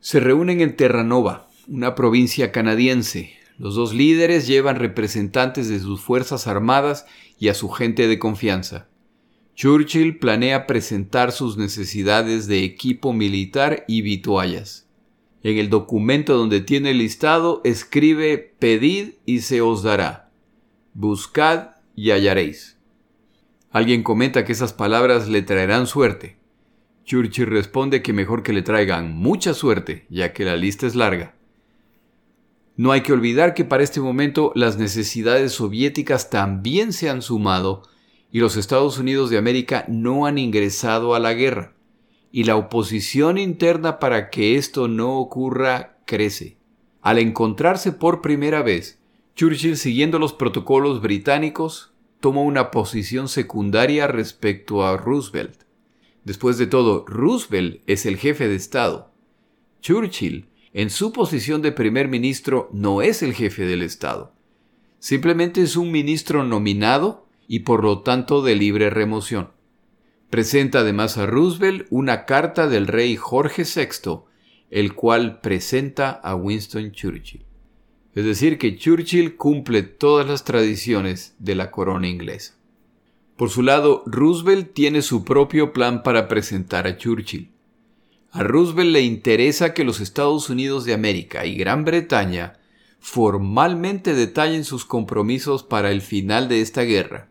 Se 0.00 0.20
reúnen 0.20 0.60
en 0.60 0.76
Terranova, 0.76 1.48
una 1.66 1.94
provincia 1.94 2.52
canadiense. 2.52 3.32
Los 3.56 3.76
dos 3.76 3.94
líderes 3.94 4.46
llevan 4.46 4.76
representantes 4.76 5.68
de 5.68 5.80
sus 5.80 6.02
fuerzas 6.02 6.46
armadas 6.46 7.06
y 7.38 7.48
a 7.48 7.54
su 7.54 7.70
gente 7.70 8.08
de 8.08 8.18
confianza. 8.18 8.88
Churchill 9.54 10.18
planea 10.18 10.66
presentar 10.66 11.30
sus 11.30 11.56
necesidades 11.56 12.46
de 12.46 12.64
equipo 12.64 13.12
militar 13.12 13.84
y 13.86 14.02
vituallas. 14.02 14.88
En 15.42 15.58
el 15.58 15.68
documento 15.68 16.36
donde 16.36 16.60
tiene 16.60 16.94
listado 16.94 17.60
escribe 17.64 18.54
Pedid 18.58 19.14
y 19.26 19.40
se 19.40 19.60
os 19.60 19.82
dará. 19.82 20.30
Buscad 20.94 21.70
y 21.94 22.10
hallaréis. 22.10 22.78
Alguien 23.70 24.02
comenta 24.02 24.44
que 24.44 24.52
esas 24.52 24.72
palabras 24.72 25.28
le 25.28 25.42
traerán 25.42 25.86
suerte. 25.86 26.36
Churchill 27.04 27.46
responde 27.46 28.02
que 28.02 28.12
mejor 28.12 28.42
que 28.42 28.52
le 28.52 28.62
traigan 28.62 29.14
mucha 29.14 29.54
suerte, 29.54 30.06
ya 30.08 30.32
que 30.32 30.44
la 30.44 30.56
lista 30.56 30.86
es 30.86 30.94
larga. 30.94 31.34
No 32.76 32.92
hay 32.92 33.02
que 33.02 33.12
olvidar 33.12 33.54
que 33.54 33.64
para 33.64 33.82
este 33.82 34.00
momento 34.00 34.52
las 34.54 34.78
necesidades 34.78 35.52
soviéticas 35.52 36.30
también 36.30 36.92
se 36.92 37.10
han 37.10 37.20
sumado 37.20 37.82
y 38.32 38.40
los 38.40 38.56
Estados 38.56 38.98
Unidos 38.98 39.28
de 39.28 39.36
América 39.36 39.84
no 39.88 40.24
han 40.24 40.38
ingresado 40.38 41.14
a 41.14 41.20
la 41.20 41.34
guerra, 41.34 41.74
y 42.32 42.44
la 42.44 42.56
oposición 42.56 43.36
interna 43.36 43.98
para 43.98 44.30
que 44.30 44.56
esto 44.56 44.88
no 44.88 45.18
ocurra 45.18 45.98
crece. 46.06 46.56
Al 47.02 47.18
encontrarse 47.18 47.92
por 47.92 48.22
primera 48.22 48.62
vez, 48.62 48.98
Churchill 49.36 49.76
siguiendo 49.76 50.18
los 50.18 50.32
protocolos 50.32 51.02
británicos 51.02 51.92
tomó 52.20 52.44
una 52.44 52.70
posición 52.70 53.28
secundaria 53.28 54.06
respecto 54.06 54.86
a 54.86 54.96
Roosevelt. 54.96 55.64
Después 56.24 56.56
de 56.56 56.66
todo, 56.66 57.04
Roosevelt 57.06 57.82
es 57.86 58.06
el 58.06 58.16
jefe 58.16 58.48
de 58.48 58.54
Estado. 58.54 59.10
Churchill, 59.82 60.48
en 60.72 60.88
su 60.88 61.12
posición 61.12 61.60
de 61.60 61.72
primer 61.72 62.08
ministro, 62.08 62.70
no 62.72 63.02
es 63.02 63.22
el 63.22 63.34
jefe 63.34 63.66
del 63.66 63.82
Estado. 63.82 64.32
Simplemente 65.00 65.60
es 65.60 65.76
un 65.76 65.90
ministro 65.90 66.44
nominado 66.44 67.26
y 67.52 67.58
por 67.58 67.84
lo 67.84 67.98
tanto 68.00 68.40
de 68.40 68.54
libre 68.54 68.88
remoción. 68.88 69.50
Presenta 70.30 70.78
además 70.78 71.18
a 71.18 71.26
Roosevelt 71.26 71.86
una 71.90 72.24
carta 72.24 72.66
del 72.66 72.86
rey 72.86 73.16
Jorge 73.16 73.64
VI, 73.64 74.20
el 74.70 74.94
cual 74.94 75.42
presenta 75.42 76.12
a 76.12 76.34
Winston 76.34 76.92
Churchill. 76.92 77.44
Es 78.14 78.24
decir, 78.24 78.56
que 78.56 78.78
Churchill 78.78 79.36
cumple 79.36 79.82
todas 79.82 80.26
las 80.26 80.44
tradiciones 80.44 81.34
de 81.40 81.54
la 81.54 81.70
corona 81.70 82.08
inglesa. 82.08 82.54
Por 83.36 83.50
su 83.50 83.62
lado, 83.62 84.02
Roosevelt 84.06 84.72
tiene 84.72 85.02
su 85.02 85.22
propio 85.22 85.74
plan 85.74 86.02
para 86.02 86.28
presentar 86.28 86.86
a 86.86 86.96
Churchill. 86.96 87.50
A 88.30 88.42
Roosevelt 88.42 88.92
le 88.92 89.02
interesa 89.02 89.74
que 89.74 89.84
los 89.84 90.00
Estados 90.00 90.48
Unidos 90.48 90.86
de 90.86 90.94
América 90.94 91.44
y 91.44 91.56
Gran 91.56 91.84
Bretaña 91.84 92.54
formalmente 92.98 94.14
detallen 94.14 94.64
sus 94.64 94.86
compromisos 94.86 95.62
para 95.62 95.90
el 95.90 96.00
final 96.00 96.48
de 96.48 96.62
esta 96.62 96.80
guerra. 96.80 97.28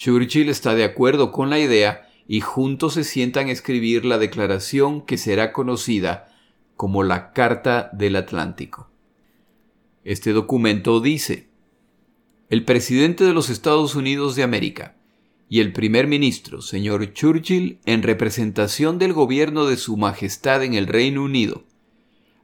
Churchill 0.00 0.48
está 0.48 0.74
de 0.74 0.84
acuerdo 0.84 1.30
con 1.30 1.50
la 1.50 1.58
idea 1.58 2.08
y 2.26 2.40
juntos 2.40 2.94
se 2.94 3.04
sientan 3.04 3.48
a 3.48 3.52
escribir 3.52 4.06
la 4.06 4.16
declaración 4.16 5.02
que 5.02 5.18
será 5.18 5.52
conocida 5.52 6.28
como 6.74 7.02
la 7.02 7.34
Carta 7.34 7.90
del 7.92 8.16
Atlántico. 8.16 8.88
Este 10.02 10.32
documento 10.32 11.00
dice, 11.00 11.50
el 12.48 12.64
presidente 12.64 13.24
de 13.24 13.34
los 13.34 13.50
Estados 13.50 13.94
Unidos 13.94 14.36
de 14.36 14.42
América 14.42 14.96
y 15.50 15.60
el 15.60 15.74
primer 15.74 16.06
ministro, 16.06 16.62
señor 16.62 17.12
Churchill, 17.12 17.78
en 17.84 18.02
representación 18.02 18.98
del 18.98 19.12
gobierno 19.12 19.66
de 19.66 19.76
Su 19.76 19.98
Majestad 19.98 20.64
en 20.64 20.72
el 20.72 20.86
Reino 20.86 21.22
Unido, 21.22 21.64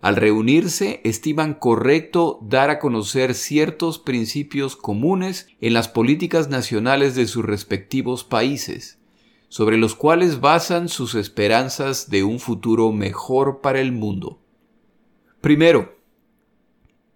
al 0.06 0.14
reunirse 0.14 1.00
estiman 1.02 1.52
correcto 1.54 2.38
dar 2.40 2.70
a 2.70 2.78
conocer 2.78 3.34
ciertos 3.34 3.98
principios 3.98 4.76
comunes 4.76 5.48
en 5.60 5.74
las 5.74 5.88
políticas 5.88 6.48
nacionales 6.48 7.16
de 7.16 7.26
sus 7.26 7.44
respectivos 7.44 8.22
países, 8.22 9.00
sobre 9.48 9.78
los 9.78 9.96
cuales 9.96 10.40
basan 10.40 10.88
sus 10.88 11.16
esperanzas 11.16 12.08
de 12.08 12.22
un 12.22 12.38
futuro 12.38 12.92
mejor 12.92 13.60
para 13.60 13.80
el 13.80 13.90
mundo. 13.90 14.40
Primero, 15.40 15.98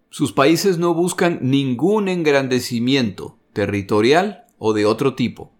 sus 0.09 0.33
países 0.33 0.77
no 0.77 0.93
buscan 0.93 1.39
ningún 1.43 2.09
engrandecimiento 2.09 3.39
territorial 3.53 4.47
o 4.57 4.73
de 4.73 4.85
otro 4.85 5.15
tipo. 5.15 5.53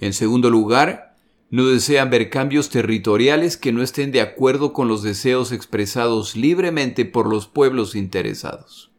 En 0.00 0.12
segundo 0.12 0.50
lugar, 0.50 1.13
no 1.54 1.66
desean 1.66 2.10
ver 2.10 2.30
cambios 2.30 2.68
territoriales 2.68 3.56
que 3.56 3.70
no 3.70 3.80
estén 3.80 4.10
de 4.10 4.20
acuerdo 4.20 4.72
con 4.72 4.88
los 4.88 5.04
deseos 5.04 5.52
expresados 5.52 6.34
libremente 6.34 7.04
por 7.04 7.28
los 7.28 7.46
pueblos 7.46 7.94
interesados. 7.94 8.90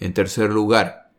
En 0.00 0.12
tercer 0.12 0.50
lugar, 0.50 1.12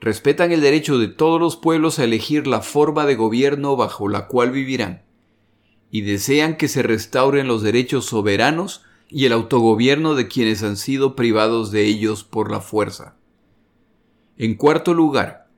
respetan 0.00 0.52
el 0.52 0.62
derecho 0.62 0.96
de 0.96 1.08
todos 1.08 1.38
los 1.38 1.56
pueblos 1.56 1.98
a 1.98 2.04
elegir 2.04 2.46
la 2.46 2.62
forma 2.62 3.04
de 3.04 3.14
gobierno 3.14 3.76
bajo 3.76 4.08
la 4.08 4.26
cual 4.26 4.52
vivirán, 4.52 5.02
y 5.90 6.00
desean 6.00 6.56
que 6.56 6.68
se 6.68 6.82
restauren 6.82 7.46
los 7.46 7.60
derechos 7.60 8.06
soberanos 8.06 8.86
y 9.10 9.26
el 9.26 9.34
autogobierno 9.34 10.14
de 10.14 10.28
quienes 10.28 10.62
han 10.62 10.78
sido 10.78 11.14
privados 11.14 11.70
de 11.70 11.84
ellos 11.84 12.24
por 12.24 12.50
la 12.50 12.62
fuerza. 12.62 13.16
En 14.38 14.54
cuarto 14.54 14.94
lugar, 14.94 15.50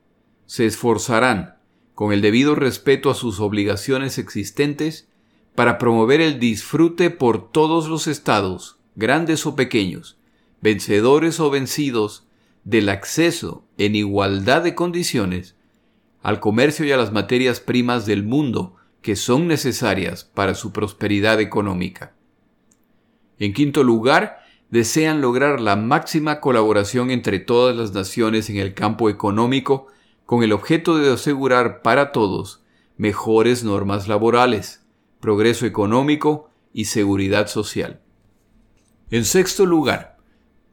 se 0.47 0.67
esforzarán, 0.67 1.54
con 1.95 2.13
el 2.13 2.21
debido 2.21 2.55
respeto 2.55 3.11
a 3.11 3.15
sus 3.15 3.41
obligaciones 3.41 4.19
existentes, 4.19 5.09
para 5.55 5.79
promover 5.79 6.21
el 6.21 6.41
disfrute 6.41 7.11
por 7.11 7.51
todos 7.51 7.89
los 7.89 8.07
estados, 8.07 8.79
grandes 8.97 9.47
o 9.47 9.55
pequeños, 9.55 10.17
vencedores 10.61 11.39
o 11.39 11.51
vencidos, 11.51 12.27
del 12.65 12.89
acceso 12.89 13.65
en 13.77 13.95
igualdad 13.95 14.63
de 14.63 14.75
condiciones 14.75 15.55
al 16.23 16.41
comercio 16.41 16.87
y 16.87 16.93
a 16.93 16.97
las 16.97 17.13
materias 17.13 17.61
primas 17.61 18.07
del 18.07 18.23
mundo 18.23 18.77
que 19.03 19.15
son 19.15 19.47
necesarias 19.47 20.25
para 20.25 20.55
su 20.55 20.73
prosperidad 20.73 21.39
económica. 21.39 22.15
En 23.39 23.53
quinto 23.53 23.85
lugar, 23.85 24.39
desean 24.71 25.21
lograr 25.21 25.61
la 25.61 25.77
máxima 25.77 26.41
colaboración 26.41 27.11
entre 27.11 27.39
todas 27.39 27.77
las 27.77 27.93
naciones 27.93 28.49
en 28.49 28.57
el 28.57 28.73
campo 28.73 29.11
económico 29.11 29.89
con 30.27 30.43
el 30.43 30.53
objeto 30.53 30.97
de 30.97 31.13
asegurar 31.13 31.83
para 31.83 32.13
todos 32.13 32.63
mejores 32.97 33.65
normas 33.65 34.09
laborales, 34.09 34.83
progreso 35.21 35.67
económico 35.67 36.51
y 36.73 36.87
seguridad 36.87 37.49
social. 37.49 38.01
En 39.11 39.25
sexto 39.25 39.67
lugar, 39.67 40.17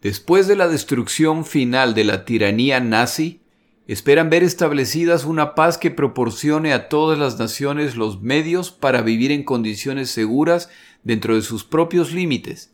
después 0.01 0.47
de 0.47 0.55
la 0.55 0.67
destrucción 0.67 1.45
final 1.45 1.93
de 1.93 2.03
la 2.03 2.25
tiranía 2.25 2.79
nazi, 2.79 3.41
esperan 3.87 4.29
ver 4.29 4.43
establecidas 4.43 5.25
una 5.25 5.53
paz 5.53 5.77
que 5.77 5.91
proporcione 5.91 6.73
a 6.73 6.87
todas 6.87 7.19
las 7.19 7.39
naciones 7.39 7.95
los 7.95 8.21
medios 8.21 8.71
para 8.71 9.01
vivir 9.01 9.31
en 9.31 9.43
condiciones 9.43 10.09
seguras 10.09 10.69
dentro 11.03 11.35
de 11.35 11.41
sus 11.41 11.63
propios 11.63 12.13
límites, 12.13 12.73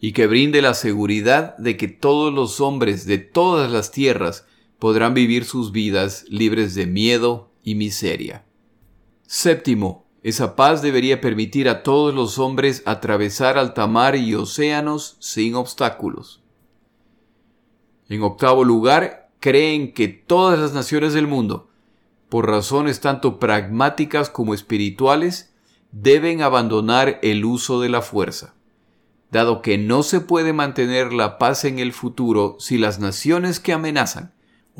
y 0.00 0.12
que 0.12 0.26
brinde 0.26 0.60
la 0.62 0.74
seguridad 0.74 1.56
de 1.56 1.76
que 1.76 1.88
todos 1.88 2.32
los 2.32 2.60
hombres 2.60 3.06
de 3.06 3.18
todas 3.18 3.70
las 3.70 3.90
tierras 3.90 4.44
podrán 4.80 5.14
vivir 5.14 5.44
sus 5.44 5.70
vidas 5.70 6.24
libres 6.28 6.74
de 6.74 6.86
miedo 6.86 7.50
y 7.62 7.76
miseria. 7.76 8.44
Séptimo, 9.26 10.06
esa 10.22 10.56
paz 10.56 10.82
debería 10.82 11.20
permitir 11.20 11.68
a 11.68 11.82
todos 11.82 12.14
los 12.14 12.38
hombres 12.38 12.82
atravesar 12.86 13.58
alta 13.58 13.86
mar 13.86 14.16
y 14.16 14.34
océanos 14.34 15.16
sin 15.20 15.54
obstáculos. 15.54 16.42
En 18.08 18.22
octavo 18.22 18.64
lugar, 18.64 19.30
creen 19.38 19.92
que 19.92 20.08
todas 20.08 20.58
las 20.58 20.72
naciones 20.72 21.12
del 21.12 21.26
mundo, 21.26 21.68
por 22.28 22.48
razones 22.48 23.00
tanto 23.00 23.38
pragmáticas 23.38 24.30
como 24.30 24.54
espirituales, 24.54 25.52
deben 25.92 26.40
abandonar 26.40 27.18
el 27.22 27.44
uso 27.44 27.80
de 27.80 27.90
la 27.90 28.00
fuerza, 28.00 28.54
dado 29.30 29.60
que 29.60 29.76
no 29.76 30.02
se 30.02 30.20
puede 30.20 30.54
mantener 30.54 31.12
la 31.12 31.36
paz 31.38 31.64
en 31.64 31.78
el 31.78 31.92
futuro 31.92 32.56
si 32.58 32.78
las 32.78 32.98
naciones 32.98 33.60
que 33.60 33.74
amenazan 33.74 34.32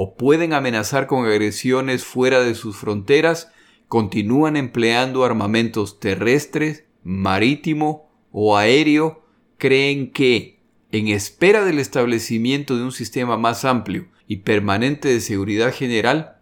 o 0.02 0.16
pueden 0.16 0.54
amenazar 0.54 1.06
con 1.06 1.26
agresiones 1.26 2.04
fuera 2.04 2.40
de 2.40 2.54
sus 2.54 2.74
fronteras 2.74 3.52
continúan 3.86 4.56
empleando 4.56 5.26
armamentos 5.26 6.00
terrestres 6.00 6.84
marítimo 7.04 8.10
o 8.32 8.56
aéreo 8.56 9.22
creen 9.58 10.10
que, 10.10 10.62
en 10.90 11.08
espera 11.08 11.66
del 11.66 11.78
establecimiento 11.78 12.78
de 12.78 12.84
un 12.84 12.92
sistema 12.92 13.36
más 13.36 13.66
amplio 13.66 14.08
y 14.26 14.36
permanente 14.36 15.08
de 15.08 15.20
seguridad 15.20 15.70
general, 15.70 16.38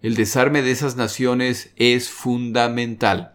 el 0.00 0.14
desarme 0.14 0.62
de 0.62 0.70
esas 0.70 0.94
naciones 0.94 1.72
es 1.74 2.10
fundamental. 2.10 3.33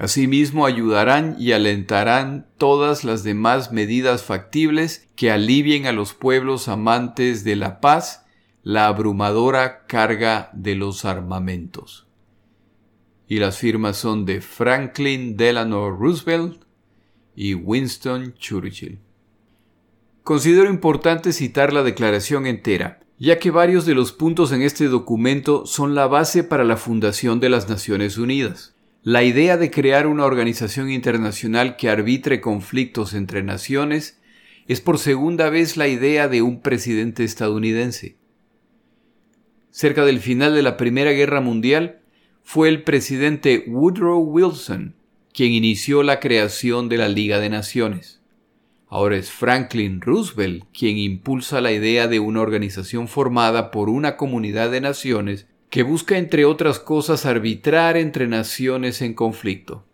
Asimismo, 0.00 0.64
ayudarán 0.64 1.36
y 1.38 1.52
alentarán 1.52 2.46
todas 2.56 3.04
las 3.04 3.22
demás 3.22 3.70
medidas 3.70 4.22
factibles 4.22 5.06
que 5.14 5.30
alivien 5.30 5.84
a 5.84 5.92
los 5.92 6.14
pueblos 6.14 6.68
amantes 6.68 7.44
de 7.44 7.54
la 7.54 7.82
paz 7.82 8.24
la 8.62 8.86
abrumadora 8.86 9.84
carga 9.86 10.48
de 10.54 10.74
los 10.74 11.04
armamentos. 11.04 12.06
Y 13.28 13.40
las 13.40 13.58
firmas 13.58 13.98
son 13.98 14.24
de 14.24 14.40
Franklin 14.40 15.36
Delano 15.36 15.90
Roosevelt 15.90 16.62
y 17.36 17.52
Winston 17.52 18.32
Churchill. 18.38 19.00
Considero 20.22 20.70
importante 20.70 21.34
citar 21.34 21.74
la 21.74 21.82
declaración 21.82 22.46
entera, 22.46 23.00
ya 23.18 23.38
que 23.38 23.50
varios 23.50 23.84
de 23.84 23.94
los 23.94 24.12
puntos 24.12 24.50
en 24.52 24.62
este 24.62 24.86
documento 24.86 25.66
son 25.66 25.94
la 25.94 26.06
base 26.06 26.42
para 26.42 26.64
la 26.64 26.78
fundación 26.78 27.38
de 27.38 27.50
las 27.50 27.68
Naciones 27.68 28.16
Unidas. 28.16 28.74
La 29.02 29.22
idea 29.22 29.56
de 29.56 29.70
crear 29.70 30.06
una 30.06 30.26
organización 30.26 30.90
internacional 30.90 31.76
que 31.76 31.88
arbitre 31.88 32.42
conflictos 32.42 33.14
entre 33.14 33.42
naciones 33.42 34.20
es 34.68 34.82
por 34.82 34.98
segunda 34.98 35.48
vez 35.48 35.78
la 35.78 35.88
idea 35.88 36.28
de 36.28 36.42
un 36.42 36.60
presidente 36.60 37.24
estadounidense. 37.24 38.16
Cerca 39.70 40.04
del 40.04 40.20
final 40.20 40.54
de 40.54 40.62
la 40.62 40.76
Primera 40.76 41.12
Guerra 41.12 41.40
Mundial, 41.40 42.00
fue 42.42 42.68
el 42.68 42.82
presidente 42.82 43.64
Woodrow 43.68 44.20
Wilson 44.20 44.96
quien 45.32 45.52
inició 45.52 46.02
la 46.02 46.20
creación 46.20 46.88
de 46.88 46.98
la 46.98 47.08
Liga 47.08 47.38
de 47.38 47.48
Naciones. 47.48 48.20
Ahora 48.86 49.16
es 49.16 49.30
Franklin 49.30 50.00
Roosevelt 50.00 50.64
quien 50.76 50.98
impulsa 50.98 51.62
la 51.62 51.72
idea 51.72 52.06
de 52.06 52.18
una 52.20 52.40
organización 52.40 53.08
formada 53.08 53.70
por 53.70 53.88
una 53.88 54.16
comunidad 54.18 54.70
de 54.70 54.82
naciones 54.82 55.46
que 55.70 55.84
busca, 55.84 56.18
entre 56.18 56.44
otras 56.44 56.80
cosas, 56.80 57.24
arbitrar 57.24 57.96
entre 57.96 58.26
naciones 58.26 59.00
en 59.02 59.14
conflicto. 59.14 59.86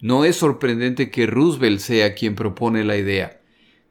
No 0.00 0.24
es 0.24 0.36
sorprendente 0.36 1.10
que 1.10 1.26
Roosevelt 1.26 1.80
sea 1.80 2.14
quien 2.14 2.34
propone 2.34 2.84
la 2.84 2.96
idea. 2.96 3.40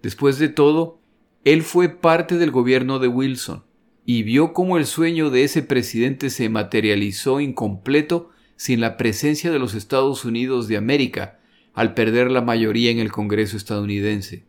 Después 0.01 0.37
de 0.37 0.49
todo, 0.49 0.99
él 1.45 1.63
fue 1.63 1.89
parte 1.89 2.37
del 2.37 2.51
gobierno 2.51 2.99
de 2.99 3.07
Wilson 3.07 3.63
y 4.05 4.23
vio 4.23 4.53
cómo 4.53 4.77
el 4.77 4.85
sueño 4.85 5.29
de 5.29 5.43
ese 5.43 5.63
presidente 5.63 6.29
se 6.29 6.49
materializó 6.49 7.39
incompleto 7.39 8.29
sin 8.57 8.81
la 8.81 8.97
presencia 8.97 9.51
de 9.51 9.59
los 9.59 9.75
Estados 9.75 10.25
Unidos 10.25 10.67
de 10.67 10.77
América, 10.77 11.39
al 11.73 11.93
perder 11.93 12.31
la 12.31 12.41
mayoría 12.41 12.91
en 12.91 12.99
el 12.99 13.11
Congreso 13.11 13.55
estadounidense. 13.55 14.45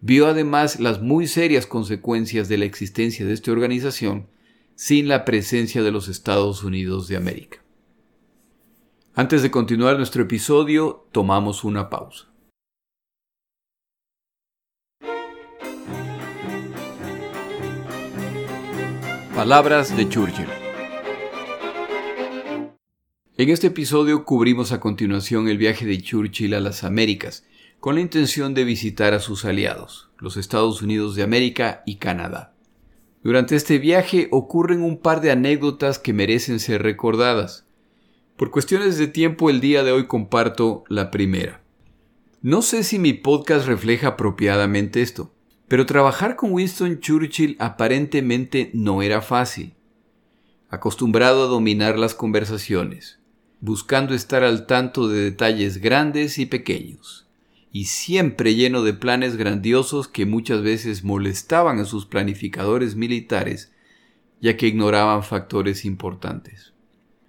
Vio 0.00 0.26
además 0.26 0.80
las 0.80 1.02
muy 1.02 1.26
serias 1.26 1.66
consecuencias 1.66 2.48
de 2.48 2.58
la 2.58 2.64
existencia 2.64 3.26
de 3.26 3.34
esta 3.34 3.52
organización 3.52 4.26
sin 4.82 5.08
la 5.08 5.26
presencia 5.26 5.82
de 5.82 5.90
los 5.90 6.08
Estados 6.08 6.64
Unidos 6.64 7.06
de 7.06 7.18
América. 7.18 7.62
Antes 9.14 9.42
de 9.42 9.50
continuar 9.50 9.98
nuestro 9.98 10.22
episodio, 10.22 11.06
tomamos 11.12 11.64
una 11.64 11.90
pausa. 11.90 12.32
Palabras 19.34 19.94
de 19.94 20.08
Churchill. 20.08 20.48
En 23.36 23.50
este 23.50 23.66
episodio 23.66 24.24
cubrimos 24.24 24.72
a 24.72 24.80
continuación 24.80 25.48
el 25.48 25.58
viaje 25.58 25.84
de 25.84 26.00
Churchill 26.00 26.54
a 26.54 26.60
las 26.60 26.84
Américas, 26.84 27.46
con 27.80 27.96
la 27.96 28.00
intención 28.00 28.54
de 28.54 28.64
visitar 28.64 29.12
a 29.12 29.20
sus 29.20 29.44
aliados, 29.44 30.10
los 30.16 30.38
Estados 30.38 30.80
Unidos 30.80 31.16
de 31.16 31.22
América 31.22 31.82
y 31.84 31.96
Canadá. 31.96 32.54
Durante 33.22 33.54
este 33.54 33.78
viaje 33.78 34.28
ocurren 34.30 34.82
un 34.82 34.96
par 34.96 35.20
de 35.20 35.30
anécdotas 35.30 35.98
que 35.98 36.14
merecen 36.14 36.58
ser 36.58 36.82
recordadas. 36.82 37.66
Por 38.36 38.50
cuestiones 38.50 38.96
de 38.96 39.08
tiempo 39.08 39.50
el 39.50 39.60
día 39.60 39.84
de 39.84 39.92
hoy 39.92 40.06
comparto 40.06 40.84
la 40.88 41.10
primera. 41.10 41.62
No 42.40 42.62
sé 42.62 42.82
si 42.82 42.98
mi 42.98 43.12
podcast 43.12 43.66
refleja 43.66 44.08
apropiadamente 44.08 45.02
esto, 45.02 45.34
pero 45.68 45.84
trabajar 45.84 46.36
con 46.36 46.52
Winston 46.52 47.00
Churchill 47.00 47.56
aparentemente 47.58 48.70
no 48.72 49.02
era 49.02 49.20
fácil. 49.20 49.74
Acostumbrado 50.70 51.44
a 51.44 51.48
dominar 51.48 51.98
las 51.98 52.14
conversaciones, 52.14 53.18
buscando 53.60 54.14
estar 54.14 54.42
al 54.42 54.66
tanto 54.66 55.08
de 55.08 55.20
detalles 55.20 55.76
grandes 55.78 56.38
y 56.38 56.46
pequeños, 56.46 57.28
y 57.72 57.84
siempre 57.84 58.54
lleno 58.54 58.82
de 58.82 58.94
planes 58.94 59.36
grandiosos 59.36 60.08
que 60.08 60.26
muchas 60.26 60.62
veces 60.62 61.04
molestaban 61.04 61.78
a 61.78 61.84
sus 61.84 62.06
planificadores 62.06 62.96
militares, 62.96 63.72
ya 64.40 64.56
que 64.56 64.66
ignoraban 64.66 65.22
factores 65.22 65.84
importantes. 65.84 66.72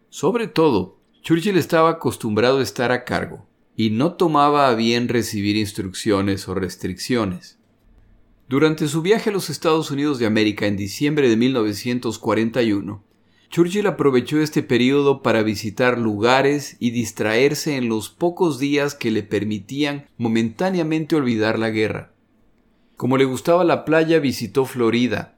Sobre 0.09 0.47
todo, 0.47 0.99
Churchill 1.21 1.57
estaba 1.57 1.91
acostumbrado 1.91 2.59
a 2.59 2.63
estar 2.63 2.91
a 2.91 3.03
cargo, 3.03 3.47
y 3.75 3.91
no 3.91 4.13
tomaba 4.13 4.67
a 4.67 4.75
bien 4.75 5.07
recibir 5.07 5.55
instrucciones 5.55 6.47
o 6.47 6.55
restricciones. 6.55 7.57
Durante 8.49 8.87
su 8.87 9.01
viaje 9.01 9.29
a 9.29 9.33
los 9.33 9.49
Estados 9.49 9.91
Unidos 9.91 10.19
de 10.19 10.25
América 10.25 10.67
en 10.67 10.75
diciembre 10.75 11.29
de 11.29 11.37
1941, 11.37 13.03
Churchill 13.51 13.85
aprovechó 13.85 14.39
este 14.39 14.63
periodo 14.63 15.21
para 15.21 15.43
visitar 15.43 15.97
lugares 15.97 16.77
y 16.79 16.91
distraerse 16.91 17.75
en 17.75 17.89
los 17.89 18.09
pocos 18.09 18.59
días 18.59 18.95
que 18.95 19.11
le 19.11 19.23
permitían 19.23 20.07
momentáneamente 20.17 21.17
olvidar 21.17 21.59
la 21.59 21.69
guerra. 21.69 22.13
Como 22.95 23.17
le 23.17 23.25
gustaba 23.25 23.65
la 23.65 23.83
playa, 23.83 24.19
visitó 24.19 24.63
Florida 24.63 25.37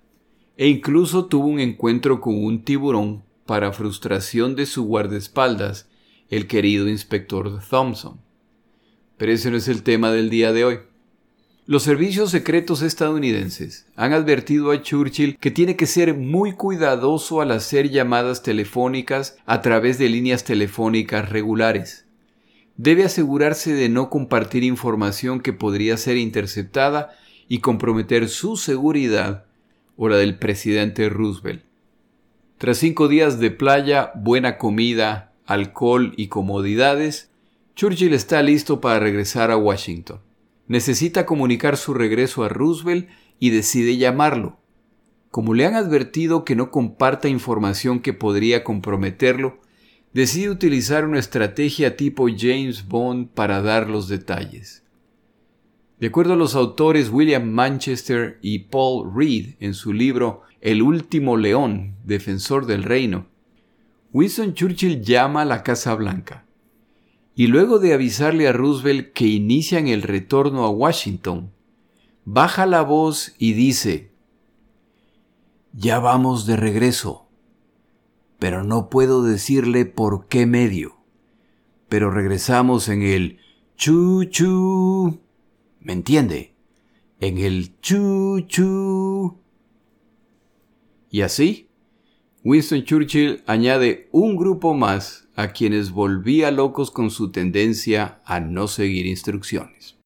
e 0.58 0.67
incluso 0.67 1.26
tuvo 1.26 1.47
un 1.47 1.60
encuentro 1.60 2.21
con 2.21 2.43
un 2.43 2.63
tiburón 2.63 3.23
para 3.47 3.73
frustración 3.73 4.56
de 4.56 4.67
su 4.67 4.84
guardaespaldas, 4.86 5.89
el 6.30 6.45
querido 6.45 6.88
inspector 6.88 7.60
Thompson. 7.67 8.21
Pero 9.17 9.32
ese 9.32 9.49
no 9.49 9.58
es 9.58 9.67
el 9.67 9.82
tema 9.82 10.12
del 10.12 10.30
día 10.30 10.54
de 10.54 10.65
hoy. 10.65 10.80
Los 11.65 11.84
servicios 11.84 12.30
secretos 12.30 12.82
estadounidenses 12.82 13.86
han 13.95 14.12
advertido 14.12 14.71
a 14.71 14.82
Churchill 14.82 15.38
que 15.38 15.49
tiene 15.49 15.78
que 15.78 15.86
ser 15.86 16.13
muy 16.13 16.52
cuidadoso 16.52 17.39
al 17.39 17.52
hacer 17.52 17.89
llamadas 17.89 18.43
telefónicas 18.43 19.38
a 19.45 19.62
través 19.62 19.97
de 19.97 20.10
líneas 20.10 20.43
telefónicas 20.43 21.30
regulares. 21.30 22.06
Debe 22.76 23.06
asegurarse 23.06 23.73
de 23.73 23.88
no 23.88 24.10
compartir 24.10 24.65
información 24.65 25.39
que 25.39 25.54
podría 25.54 25.95
ser 25.95 26.17
interceptada 26.17 27.15
y 27.47 27.60
comprometer 27.60 28.28
su 28.28 28.58
seguridad 28.58 29.45
o 29.95 30.10
la 30.10 30.17
del 30.17 30.38
presidente 30.38 31.08
Roosevelt. 31.08 31.63
Tras 32.58 32.78
cinco 32.78 33.08
días 33.08 33.39
de 33.39 33.52
playa, 33.52 34.12
buena 34.15 34.58
comida, 34.58 35.32
alcohol 35.45 36.13
y 36.17 36.28
comodidades, 36.28 37.30
Churchill 37.78 38.13
está 38.13 38.41
listo 38.41 38.82
para 38.82 38.99
regresar 38.99 39.49
a 39.49 39.56
Washington. 39.56 40.19
Necesita 40.67 41.26
comunicar 41.26 41.78
su 41.78 41.93
regreso 41.93 42.43
a 42.43 42.49
Roosevelt 42.49 43.10
y 43.39 43.49
decide 43.49 43.97
llamarlo. 43.97 44.60
Como 45.30 45.54
le 45.54 45.65
han 45.65 45.76
advertido 45.76 46.45
que 46.45 46.56
no 46.56 46.71
comparta 46.71 47.28
información 47.28 47.99
que 47.99 48.13
podría 48.13 48.63
comprometerlo, 48.63 49.60
decide 50.13 50.49
utilizar 50.49 51.06
una 51.06 51.19
estrategia 51.19 51.97
tipo 51.97 52.28
James 52.30 52.88
Bond 52.88 53.30
para 53.30 53.62
dar 53.62 53.89
los 53.89 54.08
detalles. 54.08 54.84
De 55.99 56.08
acuerdo 56.08 56.34
a 56.34 56.38
los 56.38 56.56
autores 56.56 57.10
William 57.10 57.49
Manchester 57.49 58.38
y 58.41 58.60
Paul 58.60 59.12
Reed 59.15 59.56
en 59.60 59.73
su 59.73 59.91
libro 59.91 60.43
El 60.62 60.82
último 60.82 61.36
león, 61.36 61.95
defensor 62.04 62.65
del 62.65 62.84
reino, 62.84 63.28
Winston 64.12 64.54
Churchill 64.54 65.02
llama 65.02 65.41
a 65.41 65.45
la 65.45 65.63
Casa 65.63 65.95
Blanca 65.95 66.45
y 67.36 67.48
luego 67.48 67.80
de 67.80 67.93
avisarle 67.93 68.48
a 68.48 68.54
Roosevelt 68.54 69.13
que 69.13 69.26
inician 69.26 69.88
el 69.88 70.04
retorno 70.04 70.65
a 70.65 70.69
Washington, 70.69 71.52
baja 72.26 72.65
la 72.65 72.82
voz 72.84 73.34
y 73.38 73.54
dice, 73.54 74.12
Ya 75.74 76.00
vamos 76.00 76.46
de 76.46 76.56
regreso, 76.56 77.28
pero 78.38 78.63
no 78.63 78.89
puedo 78.89 79.24
decirle 79.24 79.86
por 79.86 80.28
qué 80.28 80.46
medio, 80.46 80.98
pero 81.89 82.12
regresamos 82.12 82.88
en 82.89 83.02
el 83.02 83.39
chu 83.78 84.26
chu, 84.26 85.19
¿me 85.80 85.93
entiende? 85.93 86.54
En 87.19 87.39
el 87.39 87.80
chu 87.80 88.41
chu. 88.48 89.39
Y 91.10 91.22
así, 91.22 91.69
Winston 92.43 92.84
Churchill 92.84 93.43
añade 93.48 94.10
un 94.12 94.36
grupo 94.36 94.74
más 94.74 95.23
a 95.36 95.50
quienes 95.50 95.91
volvía 95.91 96.52
locos 96.52 96.91
con 96.91 97.10
su 97.10 97.32
tendencia 97.32 98.19
a 98.26 98.39
no 98.39 98.67
seguir 98.67 99.06
instrucciones. 99.06 99.98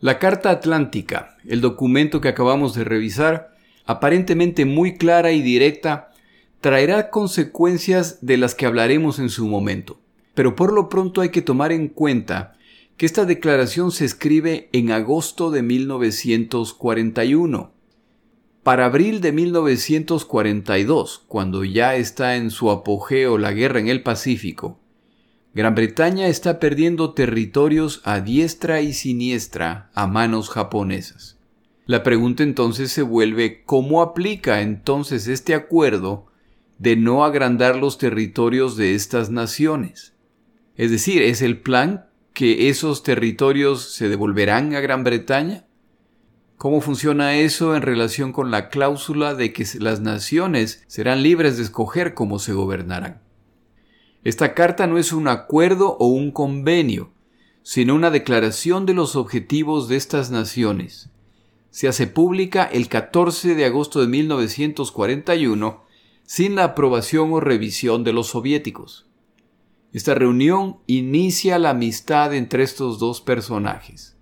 La 0.00 0.20
Carta 0.20 0.50
Atlántica, 0.50 1.36
el 1.44 1.60
documento 1.60 2.20
que 2.20 2.28
acabamos 2.28 2.72
de 2.74 2.84
revisar, 2.84 3.50
aparentemente 3.84 4.64
muy 4.64 4.96
clara 4.96 5.32
y 5.32 5.42
directa, 5.42 6.12
traerá 6.60 7.10
consecuencias 7.10 8.24
de 8.24 8.36
las 8.36 8.54
que 8.54 8.66
hablaremos 8.66 9.18
en 9.18 9.28
su 9.28 9.48
momento. 9.48 9.98
Pero 10.34 10.54
por 10.54 10.72
lo 10.72 10.88
pronto 10.88 11.20
hay 11.20 11.30
que 11.30 11.42
tomar 11.42 11.72
en 11.72 11.88
cuenta 11.88 12.54
que 12.98 13.06
esta 13.06 13.24
declaración 13.24 13.90
se 13.92 14.04
escribe 14.04 14.68
en 14.72 14.90
agosto 14.90 15.52
de 15.52 15.62
1941. 15.62 17.72
Para 18.64 18.86
abril 18.86 19.20
de 19.20 19.30
1942, 19.30 21.22
cuando 21.28 21.62
ya 21.62 21.94
está 21.94 22.34
en 22.34 22.50
su 22.50 22.72
apogeo 22.72 23.38
la 23.38 23.52
guerra 23.52 23.78
en 23.78 23.86
el 23.86 24.02
Pacífico, 24.02 24.80
Gran 25.54 25.76
Bretaña 25.76 26.26
está 26.26 26.58
perdiendo 26.58 27.14
territorios 27.14 28.02
a 28.04 28.20
diestra 28.20 28.80
y 28.80 28.92
siniestra 28.92 29.90
a 29.94 30.08
manos 30.08 30.50
japonesas. 30.50 31.38
La 31.86 32.02
pregunta 32.02 32.42
entonces 32.42 32.90
se 32.90 33.02
vuelve 33.02 33.62
¿cómo 33.64 34.02
aplica 34.02 34.60
entonces 34.60 35.28
este 35.28 35.54
acuerdo 35.54 36.26
de 36.78 36.96
no 36.96 37.24
agrandar 37.24 37.76
los 37.76 37.96
territorios 37.96 38.76
de 38.76 38.96
estas 38.96 39.30
naciones? 39.30 40.14
Es 40.76 40.90
decir, 40.90 41.22
¿es 41.22 41.42
el 41.42 41.60
plan 41.60 42.07
que 42.38 42.68
esos 42.68 43.02
territorios 43.02 43.82
se 43.82 44.08
devolverán 44.08 44.72
a 44.76 44.78
Gran 44.78 45.02
Bretaña? 45.02 45.66
¿Cómo 46.56 46.80
funciona 46.80 47.34
eso 47.34 47.74
en 47.74 47.82
relación 47.82 48.32
con 48.32 48.52
la 48.52 48.68
cláusula 48.68 49.34
de 49.34 49.52
que 49.52 49.66
las 49.80 49.98
naciones 49.98 50.84
serán 50.86 51.24
libres 51.24 51.56
de 51.56 51.64
escoger 51.64 52.14
cómo 52.14 52.38
se 52.38 52.52
gobernarán? 52.52 53.22
Esta 54.22 54.54
carta 54.54 54.86
no 54.86 54.98
es 54.98 55.12
un 55.12 55.26
acuerdo 55.26 55.96
o 55.98 56.06
un 56.06 56.30
convenio, 56.30 57.10
sino 57.64 57.96
una 57.96 58.12
declaración 58.12 58.86
de 58.86 58.94
los 58.94 59.16
objetivos 59.16 59.88
de 59.88 59.96
estas 59.96 60.30
naciones. 60.30 61.10
Se 61.70 61.88
hace 61.88 62.06
pública 62.06 62.70
el 62.72 62.88
14 62.88 63.56
de 63.56 63.64
agosto 63.64 64.00
de 64.00 64.06
1941 64.06 65.82
sin 66.22 66.54
la 66.54 66.62
aprobación 66.62 67.32
o 67.32 67.40
revisión 67.40 68.04
de 68.04 68.12
los 68.12 68.28
soviéticos. 68.28 69.07
Esta 69.92 70.14
reunión 70.14 70.78
inicia 70.86 71.58
la 71.58 71.70
amistad 71.70 72.34
entre 72.34 72.62
estos 72.62 72.98
dos 72.98 73.20
personajes. 73.20 74.16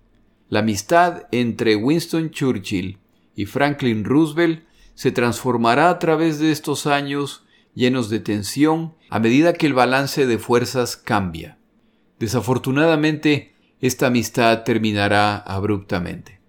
La 0.49 0.59
amistad 0.59 1.23
entre 1.31 1.75
Winston 1.75 2.31
Churchill 2.31 2.99
y 3.35 3.45
Franklin 3.45 4.05
Roosevelt 4.05 4.63
se 4.95 5.11
transformará 5.11 5.89
a 5.89 5.99
través 5.99 6.39
de 6.39 6.51
estos 6.51 6.87
años 6.87 7.43
llenos 7.75 8.09
de 8.09 8.19
tensión 8.19 8.95
a 9.09 9.19
medida 9.19 9.53
que 9.53 9.67
el 9.67 9.73
balance 9.73 10.25
de 10.25 10.39
fuerzas 10.39 10.95
cambia. 10.95 11.57
Desafortunadamente, 12.17 13.53
esta 13.81 14.07
amistad 14.07 14.63
terminará 14.63 15.37
abruptamente. 15.37 16.39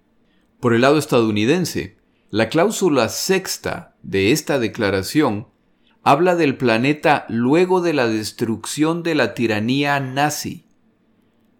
Por 0.59 0.73
el 0.73 0.81
lado 0.81 0.97
estadounidense, 0.97 1.97
la 2.31 2.49
cláusula 2.49 3.09
sexta 3.09 3.95
de 4.01 4.31
esta 4.31 4.59
declaración 4.59 5.47
habla 6.03 6.35
del 6.35 6.57
planeta 6.57 7.25
luego 7.29 7.81
de 7.81 7.93
la 7.93 8.07
destrucción 8.07 9.03
de 9.03 9.15
la 9.15 9.33
tiranía 9.33 9.99
nazi. 9.99 10.65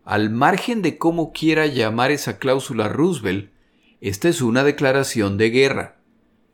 Al 0.05 0.29
margen 0.29 0.81
de 0.81 0.97
cómo 0.97 1.31
quiera 1.33 1.67
llamar 1.67 2.11
esa 2.11 2.39
cláusula 2.39 2.87
Roosevelt, 2.89 3.51
esta 4.01 4.29
es 4.29 4.41
una 4.41 4.63
declaración 4.63 5.37
de 5.37 5.49
guerra, 5.49 5.99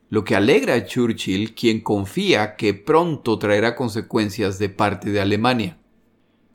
lo 0.09 0.23
que 0.23 0.35
alegra 0.35 0.73
a 0.73 0.85
Churchill, 0.85 1.53
quien 1.53 1.81
confía 1.81 2.55
que 2.55 2.73
pronto 2.73 3.37
traerá 3.39 3.75
consecuencias 3.75 4.59
de 4.59 4.69
parte 4.69 5.11
de 5.11 5.21
Alemania. 5.21 5.77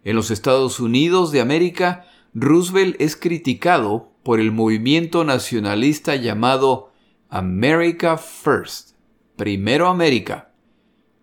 En 0.05 0.17
los 0.17 0.31
Estados 0.31 0.81
Unidos 0.81 1.31
de 1.31 1.41
América, 1.41 2.07
Roosevelt 2.35 2.97
es 3.01 3.17
criticado 3.17 4.13
por 4.23 4.41
el 4.41 4.53
movimiento 4.53 5.25
nacionalista 5.25 6.17
llamado 6.17 6.93
America 7.29 8.17
First, 8.17 8.97
primero 9.37 9.89
América, 9.89 10.50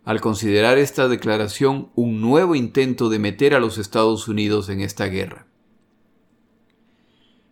al 0.07 0.21
considerar 0.21 0.77
esta 0.77 1.09
declaración 1.09 1.89
un 1.93 2.21
nuevo 2.21 2.55
intento 2.55 3.09
de 3.09 3.19
meter 3.19 3.53
a 3.53 3.59
los 3.59 3.77
Estados 3.77 4.29
Unidos 4.29 4.69
en 4.69 4.79
esta 4.79 5.07
guerra. 5.07 5.47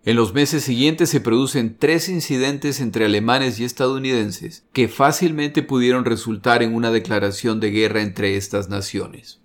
En 0.05 0.15
los 0.15 0.33
meses 0.33 0.63
siguientes 0.63 1.09
se 1.09 1.19
producen 1.19 1.75
tres 1.77 2.07
incidentes 2.07 2.79
entre 2.79 3.03
alemanes 3.03 3.59
y 3.59 3.65
estadounidenses 3.65 4.65
que 4.71 4.87
fácilmente 4.87 5.63
pudieron 5.63 6.05
resultar 6.05 6.63
en 6.63 6.73
una 6.73 6.91
declaración 6.91 7.59
de 7.59 7.71
guerra 7.71 8.01
entre 8.01 8.37
estas 8.37 8.69
naciones. 8.69 9.41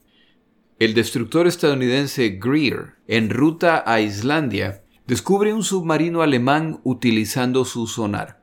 El 0.79 0.94
destructor 0.94 1.49
estadounidense 1.49 2.38
Greer, 2.40 2.94
en 3.09 3.31
ruta 3.31 3.83
a 3.85 4.01
Islandia, 4.01 4.85
descubre 5.09 5.53
un 5.53 5.64
submarino 5.64 6.23
alemán 6.23 6.79
utilizando 6.85 7.64
su 7.64 7.88
sonar. 7.88 8.39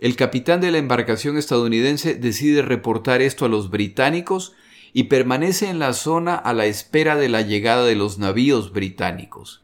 El 0.00 0.16
capitán 0.16 0.62
de 0.62 0.70
la 0.70 0.78
embarcación 0.78 1.36
estadounidense 1.36 2.14
decide 2.14 2.62
reportar 2.62 3.20
esto 3.20 3.44
a 3.44 3.50
los 3.50 3.68
británicos 3.68 4.54
y 4.94 5.04
permanece 5.04 5.68
en 5.68 5.78
la 5.78 5.92
zona 5.92 6.36
a 6.36 6.54
la 6.54 6.64
espera 6.64 7.16
de 7.16 7.28
la 7.28 7.42
llegada 7.42 7.84
de 7.84 7.96
los 7.96 8.18
navíos 8.18 8.72
británicos. 8.72 9.62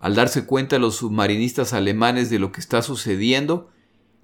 Al 0.00 0.16
darse 0.16 0.44
cuenta 0.44 0.80
los 0.80 0.96
submarinistas 0.96 1.72
alemanes 1.72 2.30
de 2.30 2.40
lo 2.40 2.50
que 2.50 2.60
está 2.60 2.82
sucediendo, 2.82 3.70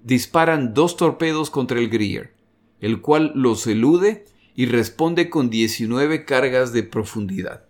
disparan 0.03 0.73
dos 0.73 0.97
torpedos 0.97 1.49
contra 1.49 1.79
el 1.79 1.89
Greer, 1.89 2.33
el 2.81 2.99
cual 2.99 3.31
los 3.33 3.65
elude 3.67 4.25
y 4.53 4.65
responde 4.65 5.29
con 5.29 5.49
19 5.49 6.25
cargas 6.25 6.73
de 6.73 6.83
profundidad. 6.83 7.66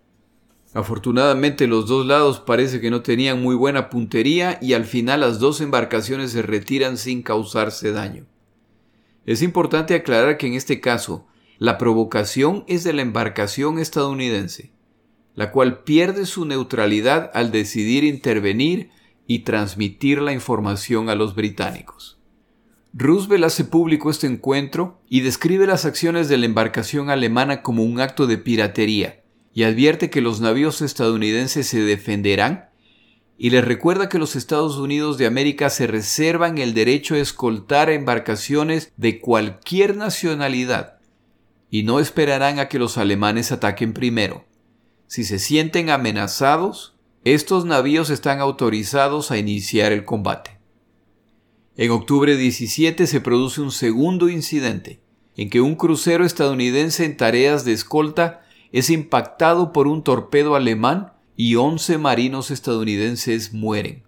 Afortunadamente 0.78 1.66
los 1.66 1.88
dos 1.88 2.06
lados 2.06 2.40
parece 2.40 2.80
que 2.80 2.92
no 2.92 3.02
tenían 3.02 3.42
muy 3.42 3.56
buena 3.56 3.90
puntería 3.90 4.60
y 4.62 4.74
al 4.74 4.86
final 4.86 5.22
las 5.22 5.40
dos 5.40 5.60
embarcaciones 5.60 6.34
se 6.34 6.44
retiran 6.44 6.98
sin 7.00 7.24
causarse 7.24 7.92
daño. 7.92 8.28
Es 9.26 9.42
importante 9.42 9.96
aclarar 9.96 10.38
que 10.38 10.46
en 10.46 10.54
este 10.54 10.80
caso 10.80 11.26
la 11.58 11.80
provocación 11.80 12.64
es 12.68 12.84
de 12.84 12.94
la 12.94 13.02
embarcación 13.02 13.80
estadounidense, 13.80 14.72
la 15.34 15.52
cual 15.52 15.82
pierde 15.82 16.28
su 16.28 16.46
neutralidad 16.46 17.32
al 17.34 17.50
decidir 17.50 18.04
intervenir 18.04 18.92
y 19.26 19.40
transmitir 19.40 20.22
la 20.22 20.32
información 20.32 21.10
a 21.10 21.16
los 21.16 21.34
británicos. 21.34 22.20
Roosevelt 22.94 23.46
hace 23.46 23.64
público 23.64 24.12
este 24.12 24.28
encuentro 24.28 25.02
y 25.10 25.22
describe 25.22 25.66
las 25.66 25.86
acciones 25.86 26.30
de 26.30 26.38
la 26.38 26.46
embarcación 26.46 27.10
alemana 27.10 27.64
como 27.64 27.84
un 27.84 28.00
acto 28.00 28.28
de 28.28 28.38
piratería, 28.38 29.24
y 29.58 29.64
advierte 29.64 30.12
que 30.12 30.22
los 30.22 30.40
navíos 30.40 30.84
estadounidenses 30.84 31.66
se 31.66 31.82
defenderán 31.82 32.70
y 33.40 33.50
les 33.50 33.66
recuerda 33.66 34.08
que 34.08 34.20
los 34.20 34.36
Estados 34.36 34.78
Unidos 34.78 35.18
de 35.18 35.26
América 35.26 35.72
se 35.72 35.88
reservan 35.88 36.60
el 36.60 36.76
derecho 36.76 37.16
a 37.16 37.18
escoltar 37.18 37.90
embarcaciones 37.90 38.94
de 38.98 39.20
cualquier 39.20 39.98
nacionalidad 39.98 41.00
y 41.72 41.82
no 41.82 42.00
esperarán 42.00 42.60
a 42.60 42.70
que 42.70 42.78
los 42.78 43.00
alemanes 43.00 43.52
ataquen 43.52 43.94
primero. 43.94 44.46
Si 45.08 45.24
se 45.24 45.40
sienten 45.40 45.90
amenazados, 45.90 46.96
estos 47.24 47.66
navíos 47.66 48.12
están 48.12 48.42
autorizados 48.42 49.32
a 49.32 49.40
iniciar 49.40 49.92
el 49.92 50.06
combate. 50.06 50.60
En 51.78 51.90
octubre 51.90 52.38
17 52.38 53.08
se 53.08 53.22
produce 53.22 53.62
un 53.62 53.72
segundo 53.72 54.30
incidente, 54.30 55.00
en 55.36 55.50
que 55.50 55.62
un 55.62 55.74
crucero 55.74 56.26
estadounidense 56.26 57.06
en 57.06 57.18
tareas 57.18 57.66
de 57.66 57.74
escolta 57.74 58.44
es 58.72 58.90
impactado 58.90 59.74
por 59.74 59.88
un 59.88 60.04
torpedo 60.04 60.56
alemán 60.56 61.14
y 61.36 61.56
11 61.56 61.98
marinos 61.98 62.52
estadounidenses 62.52 63.54
mueren. 63.54 64.04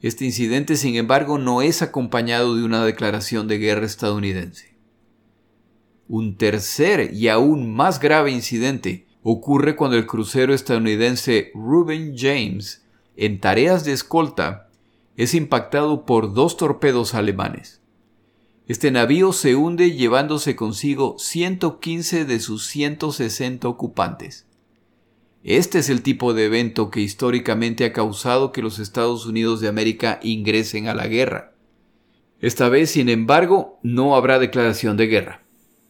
Este 0.00 0.24
incidente, 0.24 0.76
sin 0.76 0.96
embargo, 0.96 1.38
no 1.38 1.62
es 1.62 1.82
acompañado 1.82 2.56
de 2.56 2.64
una 2.64 2.84
declaración 2.84 3.46
de 3.46 3.58
guerra 3.58 3.86
estadounidense. 3.86 4.76
Un 6.08 6.36
tercer 6.36 7.14
y 7.14 7.28
aún 7.28 7.72
más 7.72 8.00
grave 8.00 8.32
incidente 8.32 9.06
ocurre 9.22 9.76
cuando 9.76 9.96
el 9.96 10.06
crucero 10.06 10.52
estadounidense 10.52 11.52
Reuben 11.54 12.14
James, 12.16 12.84
en 13.16 13.40
tareas 13.40 13.84
de 13.84 13.92
escolta, 13.92 14.68
es 15.16 15.34
impactado 15.34 16.04
por 16.04 16.34
dos 16.34 16.56
torpedos 16.56 17.14
alemanes. 17.14 17.81
Este 18.68 18.92
navío 18.92 19.32
se 19.32 19.56
hunde 19.56 19.92
llevándose 19.92 20.54
consigo 20.54 21.16
115 21.18 22.24
de 22.24 22.38
sus 22.38 22.66
160 22.68 23.66
ocupantes. 23.66 24.46
Este 25.42 25.80
es 25.80 25.90
el 25.90 26.02
tipo 26.02 26.32
de 26.32 26.44
evento 26.44 26.88
que 26.88 27.00
históricamente 27.00 27.84
ha 27.84 27.92
causado 27.92 28.52
que 28.52 28.62
los 28.62 28.78
Estados 28.78 29.26
Unidos 29.26 29.60
de 29.60 29.66
América 29.66 30.20
ingresen 30.22 30.86
a 30.86 30.94
la 30.94 31.08
guerra. 31.08 31.54
Esta 32.40 32.68
vez, 32.68 32.90
sin 32.90 33.08
embargo, 33.08 33.80
no 33.82 34.14
habrá 34.14 34.38
declaración 34.38 34.96
de 34.96 35.08
guerra. 35.08 35.42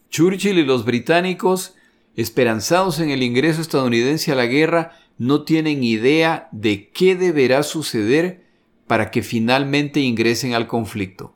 Churchill 0.09 0.57
y 0.57 0.65
los 0.65 0.83
británicos, 0.83 1.75
esperanzados 2.15 2.99
en 2.99 3.11
el 3.11 3.21
ingreso 3.21 3.61
estadounidense 3.61 4.31
a 4.31 4.35
la 4.35 4.47
guerra, 4.47 4.97
no 5.19 5.43
tienen 5.43 5.83
idea 5.83 6.49
de 6.51 6.89
qué 6.89 7.15
deberá 7.15 7.61
suceder 7.61 8.45
para 8.87 9.11
que 9.11 9.21
finalmente 9.21 9.99
ingresen 9.99 10.55
al 10.55 10.65
conflicto. 10.65 11.35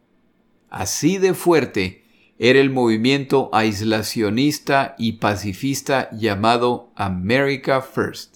Así 0.78 1.18
de 1.18 1.34
fuerte 1.34 2.04
era 2.38 2.60
el 2.60 2.70
movimiento 2.70 3.50
aislacionista 3.52 4.94
y 5.00 5.13
pacifista 5.13 6.08
llamado 6.12 6.92
America 6.96 7.82
First. 7.82 8.36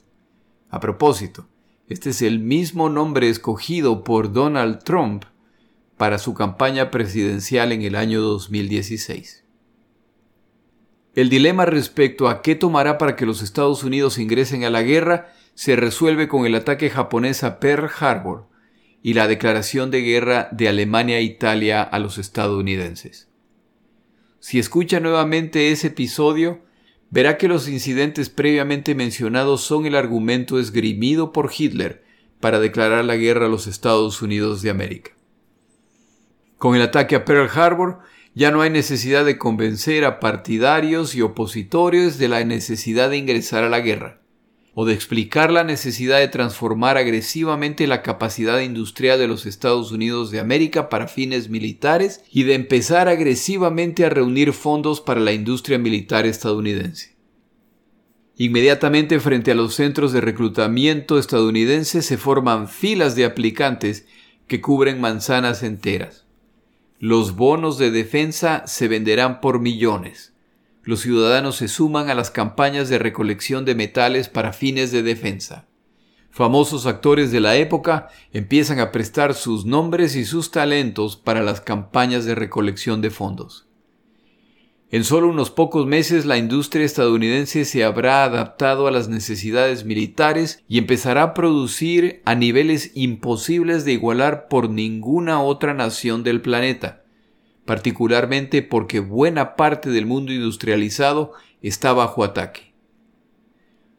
A 0.72 0.80
propósito, 0.80 1.48
Este 1.88 2.10
es 2.10 2.24
el 2.24 2.40
mismo 2.40 2.90
nombre 2.90 3.30
escogido 3.30 4.04
por 4.04 4.34
Donald 4.34 4.84
Trump 4.84 5.26
para 5.98 6.18
su 6.18 6.34
campaña 6.34 6.90
presidencial 6.90 7.72
en 7.74 7.84
el 7.84 7.96
año 7.96 8.22
2016. 8.22 9.46
El 11.14 11.30
dilema 11.30 11.68
respecto 11.68 12.28
a 12.28 12.42
qué 12.42 12.56
tomará 12.56 12.98
para 12.98 13.16
que 13.16 13.28
los 13.28 13.44
Estados 13.44 13.84
Unidos 13.84 14.18
ingresen 14.18 14.64
a 14.64 14.72
la 14.72 14.82
guerra 14.82 15.32
se 15.54 15.76
resuelve 15.76 16.28
con 16.28 16.48
el 16.48 16.56
ataque 16.56 16.90
japonés 16.90 17.44
a 17.44 17.60
Pearl 17.60 17.88
Harbor 18.00 18.51
y 19.04 19.14
la 19.14 19.28
declaración 19.28 19.92
de 19.92 20.02
guerra 20.02 20.50
de 20.52 20.68
Alemania 20.68 21.18
e 21.18 21.24
Italia 21.24 21.82
a 21.82 22.00
los 22.00 22.18
estadounidenses. 22.18 23.30
Si 24.40 24.60
escucha 24.60 25.00
nuevamente 25.00 25.72
ese 25.72 25.88
episodio, 25.88 26.62
verá 27.10 27.38
que 27.38 27.48
los 27.48 27.68
incidentes 27.68 28.30
previamente 28.30 28.96
mencionados 28.96 29.62
son 29.62 29.86
el 29.86 29.96
argumento 29.96 30.60
esgrimido 30.60 31.32
por 31.32 31.52
Hitler 31.56 32.04
para 32.40 32.60
declarar 32.60 33.06
la 33.06 33.18
guerra 33.18 33.46
a 33.46 33.50
los 33.50 33.68
Estados 33.68 34.22
Unidos 34.22 34.62
de 34.62 34.70
América. 34.70 35.12
Con 36.58 36.76
el 36.76 36.82
ataque 36.82 37.16
a 37.16 37.26
Pearl 37.26 37.50
Harbor, 37.54 38.00
ya 38.34 38.52
no 38.52 38.62
hay 38.62 38.70
necesidad 38.70 39.26
de 39.26 39.38
convencer 39.38 40.06
a 40.06 40.20
partidarios 40.20 41.16
y 41.16 41.22
opositores 41.22 42.18
de 42.18 42.30
la 42.30 42.44
necesidad 42.44 43.10
de 43.10 43.18
ingresar 43.18 43.64
a 43.64 43.70
la 43.70 43.82
guerra, 43.82 44.21
o 44.74 44.86
de 44.86 44.94
explicar 44.94 45.52
la 45.52 45.64
necesidad 45.64 46.20
de 46.20 46.30
transformar 46.30 46.98
agresivamente 46.98 47.88
la 47.88 48.02
capacidad 48.02 48.60
industrial 48.60 49.20
de 49.20 49.28
los 49.28 49.46
Estados 49.46 49.92
Unidos 49.92 50.32
de 50.32 50.40
América 50.40 50.88
para 50.88 51.08
fines 51.08 51.50
militares 51.50 52.24
y 52.32 52.44
de 52.44 52.54
empezar 52.54 53.10
agresivamente 53.10 54.06
a 54.06 54.10
reunir 54.10 54.54
fondos 54.54 55.02
para 55.02 55.20
la 55.20 55.34
industria 55.34 55.78
militar 55.78 56.26
estadounidense. 56.26 57.18
Inmediatamente 58.38 59.20
frente 59.20 59.52
a 59.52 59.56
los 59.56 59.76
centros 59.76 60.14
de 60.14 60.22
reclutamiento 60.22 61.20
estadounidenses 61.20 62.06
se 62.06 62.18
forman 62.18 62.70
filas 62.70 63.16
de 63.16 63.26
aplicantes 63.26 64.08
que 64.48 64.62
cubren 64.62 65.02
manzanas 65.02 65.64
enteras. 65.64 66.26
Los 66.98 67.36
bonos 67.36 67.78
de 67.78 67.92
defensa 67.92 68.64
se 68.68 68.88
venderán 68.88 69.42
por 69.42 69.60
millones. 69.60 70.31
Los 70.84 71.02
ciudadanos 71.02 71.58
se 71.58 71.68
suman 71.68 72.10
a 72.10 72.16
las 72.16 72.32
campañas 72.32 72.90
de 72.90 72.98
recolección 72.98 73.66
de 73.66 73.76
metales 73.76 74.30
para 74.30 74.52
fines 74.52 74.92
de 74.92 75.04
defensa. 75.04 75.68
Famosos 76.32 76.86
actores 76.86 77.32
de 77.32 77.40
la 77.40 77.56
época 77.58 78.08
empiezan 78.32 78.80
a 78.80 78.92
prestar 78.92 79.34
sus 79.36 79.66
nombres 79.66 80.16
y 80.16 80.26
sus 80.26 80.50
talentos 80.50 81.18
para 81.18 81.44
las 81.44 81.62
campañas 81.62 82.26
de 82.26 82.36
recolección 82.36 83.02
de 83.02 83.12
fondos. 83.12 83.68
En 84.90 85.04
solo 85.04 85.30
unos 85.30 85.52
pocos 85.52 85.86
meses 85.86 86.26
la 86.26 86.38
industria 86.38 86.84
estadounidense 86.84 87.64
se 87.64 87.84
habrá 87.84 88.24
adaptado 88.24 88.88
a 88.88 88.92
las 88.92 89.08
necesidades 89.08 89.86
militares 89.86 90.64
y 90.68 90.80
empezará 90.80 91.24
a 91.24 91.34
producir 91.34 92.22
a 92.26 92.36
niveles 92.36 92.92
imposibles 92.96 93.86
de 93.86 93.94
igualar 93.94 94.48
por 94.50 94.70
ninguna 94.70 95.42
otra 95.42 95.74
nación 95.74 96.24
del 96.24 96.42
planeta, 96.42 97.01
particularmente 97.72 98.64
porque 98.64 99.00
buena 99.00 99.56
parte 99.56 99.92
del 99.92 100.06
mundo 100.06 100.34
industrializado 100.34 101.32
está 101.62 101.94
bajo 101.94 102.26
ataque. 102.26 102.74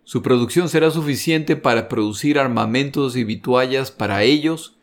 Su 0.05 0.21
producción 0.21 0.69
será 0.69 0.91
suficiente 0.91 1.57
para 1.57 1.89
producir 1.89 2.39
armamentos 2.39 3.17
y 3.17 3.25
vituallas 3.25 3.91
para 3.91 4.25
ellos, 4.25 4.77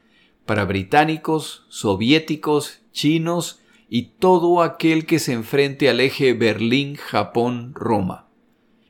para 0.47 0.65
británicos, 0.65 1.67
soviéticos, 1.69 2.81
chinos 2.91 3.59
y 3.89 4.13
todo 4.17 4.63
aquel 4.63 5.05
que 5.05 5.19
se 5.19 5.33
enfrente 5.33 5.87
al 5.87 5.99
eje 5.99 6.33
Berlín-Japón-Roma. 6.33 8.27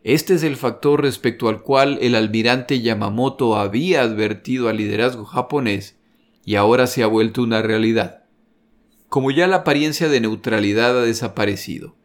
Este 0.05 0.35
es 0.35 0.43
el 0.43 0.55
factor 0.55 1.01
respecto 1.01 1.49
al 1.49 1.61
cual 1.61 1.97
el 2.01 2.15
almirante 2.15 2.79
Yamamoto 2.79 3.57
había 3.57 4.03
advertido 4.03 4.69
al 4.69 4.77
liderazgo 4.77 5.25
japonés 5.25 5.99
y 6.45 6.55
ahora 6.55 6.87
se 6.87 7.03
ha 7.03 7.07
vuelto 7.07 7.43
una 7.43 7.61
realidad. 7.61 8.18
Como 9.09 9.31
ya 9.31 9.47
la 9.47 9.57
apariencia 9.57 10.07
de 10.07 10.21
neutralidad 10.21 10.97
ha 10.97 11.03
desaparecido, 11.03 11.95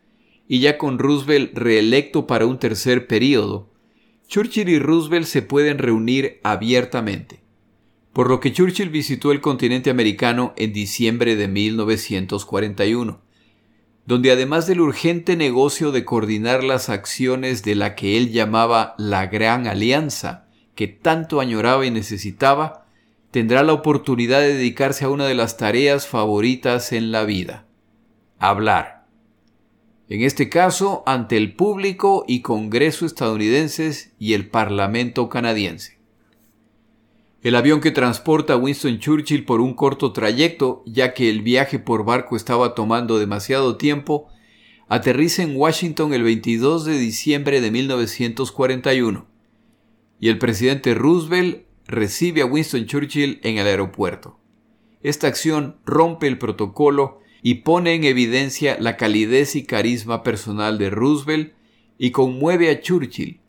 y 0.48 0.60
ya 0.60 0.78
con 0.78 0.98
Roosevelt 0.98 1.56
reelecto 1.56 2.26
para 2.26 2.46
un 2.46 2.58
tercer 2.58 3.06
período, 3.06 3.70
Churchill 4.26 4.68
y 4.68 4.78
Roosevelt 4.78 5.26
se 5.26 5.42
pueden 5.42 5.78
reunir 5.78 6.40
abiertamente 6.42 7.44
por 8.14 8.28
lo 8.28 8.38
que 8.38 8.52
Churchill 8.52 8.90
visitó 8.90 9.32
el 9.32 9.40
continente 9.40 9.90
americano 9.90 10.54
en 10.56 10.72
diciembre 10.72 11.34
de 11.34 11.48
1941, 11.48 13.20
donde 14.06 14.30
además 14.30 14.68
del 14.68 14.80
urgente 14.80 15.36
negocio 15.36 15.90
de 15.90 16.04
coordinar 16.04 16.62
las 16.62 16.88
acciones 16.90 17.64
de 17.64 17.74
la 17.74 17.96
que 17.96 18.16
él 18.16 18.30
llamaba 18.30 18.94
la 18.98 19.26
Gran 19.26 19.66
Alianza, 19.66 20.46
que 20.76 20.86
tanto 20.86 21.40
añoraba 21.40 21.86
y 21.86 21.90
necesitaba, 21.90 22.83
tendrá 23.34 23.64
la 23.64 23.72
oportunidad 23.72 24.42
de 24.42 24.54
dedicarse 24.54 25.04
a 25.04 25.08
una 25.08 25.26
de 25.26 25.34
las 25.34 25.56
tareas 25.56 26.06
favoritas 26.06 26.92
en 26.92 27.10
la 27.10 27.24
vida, 27.24 27.66
hablar. 28.38 29.08
En 30.08 30.22
este 30.22 30.48
caso, 30.48 31.02
ante 31.04 31.36
el 31.36 31.56
público 31.56 32.24
y 32.28 32.42
Congreso 32.42 33.04
estadounidenses 33.04 34.14
y 34.20 34.34
el 34.34 34.48
Parlamento 34.50 35.28
canadiense. 35.28 35.98
El 37.42 37.56
avión 37.56 37.80
que 37.80 37.90
transporta 37.90 38.52
a 38.52 38.56
Winston 38.56 39.00
Churchill 39.00 39.44
por 39.44 39.60
un 39.60 39.74
corto 39.74 40.12
trayecto, 40.12 40.84
ya 40.86 41.12
que 41.12 41.28
el 41.28 41.42
viaje 41.42 41.80
por 41.80 42.04
barco 42.04 42.36
estaba 42.36 42.76
tomando 42.76 43.18
demasiado 43.18 43.76
tiempo, 43.76 44.28
aterriza 44.86 45.42
en 45.42 45.56
Washington 45.56 46.14
el 46.14 46.22
22 46.22 46.84
de 46.84 46.98
diciembre 46.98 47.60
de 47.60 47.72
1941 47.72 49.26
y 50.20 50.28
el 50.28 50.38
presidente 50.38 50.94
Roosevelt 50.94 51.73
recibe 51.86 52.42
a 52.42 52.46
Winston 52.46 52.86
Churchill 52.86 53.40
en 53.42 53.58
el 53.58 53.66
aeropuerto. 53.66 54.38
Esta 55.02 55.26
acción 55.26 55.76
rompe 55.84 56.26
el 56.26 56.38
protocolo 56.38 57.20
y 57.42 57.56
pone 57.56 57.94
en 57.94 58.04
evidencia 58.04 58.78
la 58.80 58.96
calidez 58.96 59.54
y 59.54 59.64
carisma 59.64 60.22
personal 60.22 60.78
de 60.78 60.88
Roosevelt 60.90 61.52
y 61.98 62.10
conmueve 62.10 62.70
a 62.70 62.80
Churchill, 62.80 63.40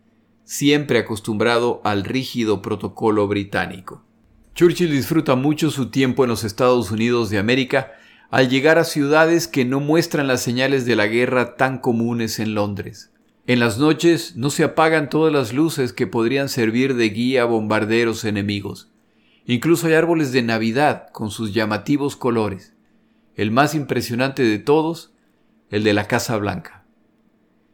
siempre 0.44 1.00
acostumbrado 1.00 1.82
al 1.86 2.04
rígido 2.04 2.62
protocolo 2.62 3.28
británico. 3.28 4.04
Churchill 4.54 4.92
disfruta 4.92 5.36
mucho 5.36 5.72
su 5.72 5.90
tiempo 5.90 6.24
en 6.24 6.30
los 6.30 6.44
Estados 6.44 6.92
Unidos 6.92 7.30
de 7.30 7.38
América 7.38 7.94
al 8.32 8.50
llegar 8.50 8.78
a 8.78 8.84
ciudades 8.84 9.48
que 9.48 9.64
no 9.64 9.80
muestran 9.80 10.28
las 10.28 10.42
señales 10.42 10.86
de 10.86 10.96
la 10.98 11.08
guerra 11.08 11.56
tan 11.56 11.78
comunes 11.78 12.40
en 12.40 12.54
Londres. 12.54 13.12
En 13.48 13.60
las 13.60 13.78
noches 13.78 14.36
no 14.36 14.50
se 14.50 14.64
apagan 14.64 15.10
todas 15.10 15.32
las 15.32 15.54
luces 15.54 15.94
que 15.94 16.08
podrían 16.08 16.50
servir 16.50 16.96
de 16.96 17.10
guía 17.10 17.44
a 17.44 17.46
bombarderos 17.46 18.26
enemigos. 18.26 18.90
Incluso 19.46 19.86
hay 19.86 19.94
árboles 19.94 20.32
de 20.32 20.42
Navidad 20.42 21.10
con 21.12 21.30
sus 21.30 21.54
llamativos 21.54 22.16
colores. 22.16 22.74
El 23.36 23.52
más 23.52 23.76
impresionante 23.76 24.42
de 24.42 24.58
todos, 24.58 25.14
el 25.70 25.84
de 25.84 25.94
la 25.94 26.08
Casa 26.08 26.38
Blanca. 26.38 26.86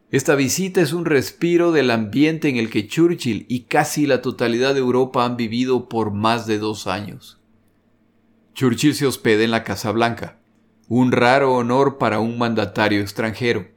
Esta 0.09 0.35
visita 0.35 0.81
es 0.81 0.91
un 0.91 1.05
respiro 1.05 1.71
del 1.71 1.89
ambiente 1.89 2.49
en 2.49 2.57
el 2.57 2.69
que 2.69 2.89
Churchill 2.89 3.45
y 3.47 3.61
casi 3.61 4.05
la 4.05 4.21
totalidad 4.21 4.73
de 4.73 4.81
Europa 4.81 5.23
han 5.23 5.37
vivido 5.37 5.87
por 5.87 6.11
más 6.11 6.45
de 6.47 6.57
dos 6.57 6.85
años. 6.85 7.39
Churchill 8.53 8.93
se 8.93 9.07
hospeda 9.07 9.45
en 9.45 9.51
la 9.51 9.63
Casa 9.63 9.89
Blanca, 9.93 10.37
un 10.89 11.13
raro 11.13 11.53
honor 11.53 11.97
para 11.97 12.19
un 12.19 12.37
mandatario 12.37 12.99
extranjero. 12.99 13.70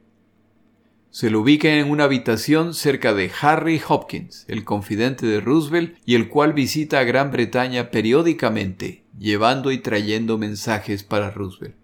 Se 1.15 1.29
lo 1.29 1.39
ubica 1.39 1.69
en 1.69 1.89
una 1.89 2.03
habitación 2.03 2.73
cerca 2.73 3.13
de 3.13 3.31
Harry 3.39 3.81
Hopkins, 3.87 4.43
el 4.49 4.65
confidente 4.65 5.25
de 5.25 5.39
Roosevelt 5.39 5.97
y 6.05 6.15
el 6.15 6.27
cual 6.27 6.51
visita 6.51 6.99
a 6.99 7.05
Gran 7.05 7.31
Bretaña 7.31 7.89
periódicamente, 7.89 9.05
llevando 9.17 9.71
y 9.71 9.77
trayendo 9.77 10.37
mensajes 10.37 11.03
para 11.03 11.31
Roosevelt. 11.31 11.77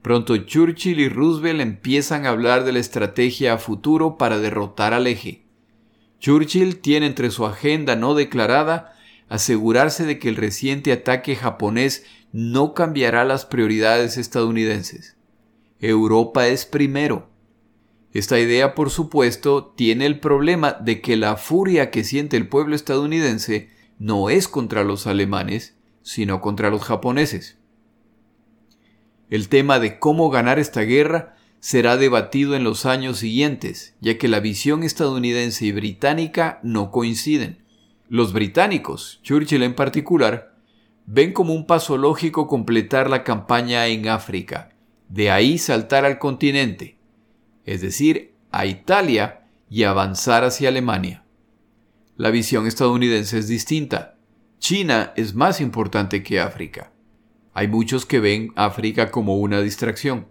Pronto 0.00 0.38
Churchill 0.38 1.00
y 1.00 1.10
Roosevelt 1.10 1.60
empiezan 1.60 2.24
a 2.24 2.30
hablar 2.30 2.64
de 2.64 2.72
la 2.72 2.78
estrategia 2.78 3.52
a 3.52 3.58
futuro 3.58 4.16
para 4.16 4.38
derrotar 4.38 4.94
al 4.94 5.06
eje. 5.06 5.44
Churchill 6.18 6.78
tiene 6.78 7.04
entre 7.04 7.30
su 7.30 7.44
agenda 7.44 7.94
no 7.94 8.14
declarada 8.14 8.96
asegurarse 9.28 10.06
de 10.06 10.18
que 10.18 10.30
el 10.30 10.36
reciente 10.36 10.92
ataque 10.92 11.36
japonés 11.36 12.06
no 12.32 12.72
cambiará 12.72 13.26
las 13.26 13.44
prioridades 13.44 14.16
estadounidenses. 14.16 15.14
Europa 15.78 16.46
es 16.46 16.64
primero. 16.64 17.33
Esta 18.14 18.38
idea, 18.38 18.76
por 18.76 18.90
supuesto, 18.90 19.74
tiene 19.76 20.06
el 20.06 20.20
problema 20.20 20.72
de 20.72 21.00
que 21.00 21.16
la 21.16 21.36
furia 21.36 21.90
que 21.90 22.04
siente 22.04 22.36
el 22.36 22.46
pueblo 22.46 22.76
estadounidense 22.76 23.70
no 23.98 24.30
es 24.30 24.46
contra 24.46 24.84
los 24.84 25.08
alemanes, 25.08 25.76
sino 26.02 26.40
contra 26.40 26.70
los 26.70 26.84
japoneses. 26.84 27.58
El 29.30 29.48
tema 29.48 29.80
de 29.80 29.98
cómo 29.98 30.30
ganar 30.30 30.60
esta 30.60 30.82
guerra 30.82 31.34
será 31.58 31.96
debatido 31.96 32.54
en 32.54 32.62
los 32.62 32.86
años 32.86 33.18
siguientes, 33.18 33.96
ya 34.00 34.16
que 34.16 34.28
la 34.28 34.38
visión 34.38 34.84
estadounidense 34.84 35.66
y 35.66 35.72
británica 35.72 36.60
no 36.62 36.92
coinciden. 36.92 37.64
Los 38.08 38.32
británicos, 38.32 39.18
Churchill 39.24 39.64
en 39.64 39.74
particular, 39.74 40.54
ven 41.04 41.32
como 41.32 41.52
un 41.52 41.66
paso 41.66 41.96
lógico 41.98 42.46
completar 42.46 43.10
la 43.10 43.24
campaña 43.24 43.88
en 43.88 44.06
África, 44.06 44.70
de 45.08 45.32
ahí 45.32 45.58
saltar 45.58 46.04
al 46.04 46.20
continente, 46.20 46.98
es 47.64 47.80
decir, 47.80 48.34
a 48.50 48.66
Italia 48.66 49.46
y 49.68 49.84
avanzar 49.84 50.44
hacia 50.44 50.68
Alemania. 50.68 51.24
La 52.16 52.30
visión 52.30 52.66
estadounidense 52.66 53.38
es 53.38 53.48
distinta. 53.48 54.16
China 54.58 55.12
es 55.16 55.34
más 55.34 55.60
importante 55.60 56.22
que 56.22 56.40
África. 56.40 56.92
Hay 57.52 57.68
muchos 57.68 58.06
que 58.06 58.20
ven 58.20 58.52
África 58.54 59.10
como 59.10 59.36
una 59.38 59.60
distracción. 59.60 60.28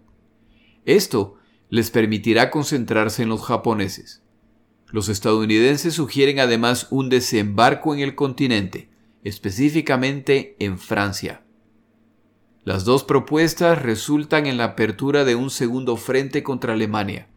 Esto 0.84 1.36
les 1.68 1.90
permitirá 1.90 2.50
concentrarse 2.50 3.22
en 3.22 3.28
los 3.28 3.42
japoneses. 3.42 4.22
Los 4.90 5.08
estadounidenses 5.08 5.94
sugieren 5.94 6.38
además 6.38 6.86
un 6.90 7.08
desembarco 7.08 7.94
en 7.94 8.00
el 8.00 8.14
continente, 8.14 8.90
específicamente 9.24 10.56
en 10.58 10.78
Francia. 10.78 11.43
Las 12.64 12.84
dos 12.84 13.04
propuestas 13.04 13.82
resultan 13.82 14.46
en 14.46 14.56
la 14.56 14.64
apertura 14.64 15.24
de 15.24 15.34
un 15.34 15.50
segundo 15.50 15.96
frente 15.96 16.42
contra 16.42 16.72
Alemania. 16.72 17.28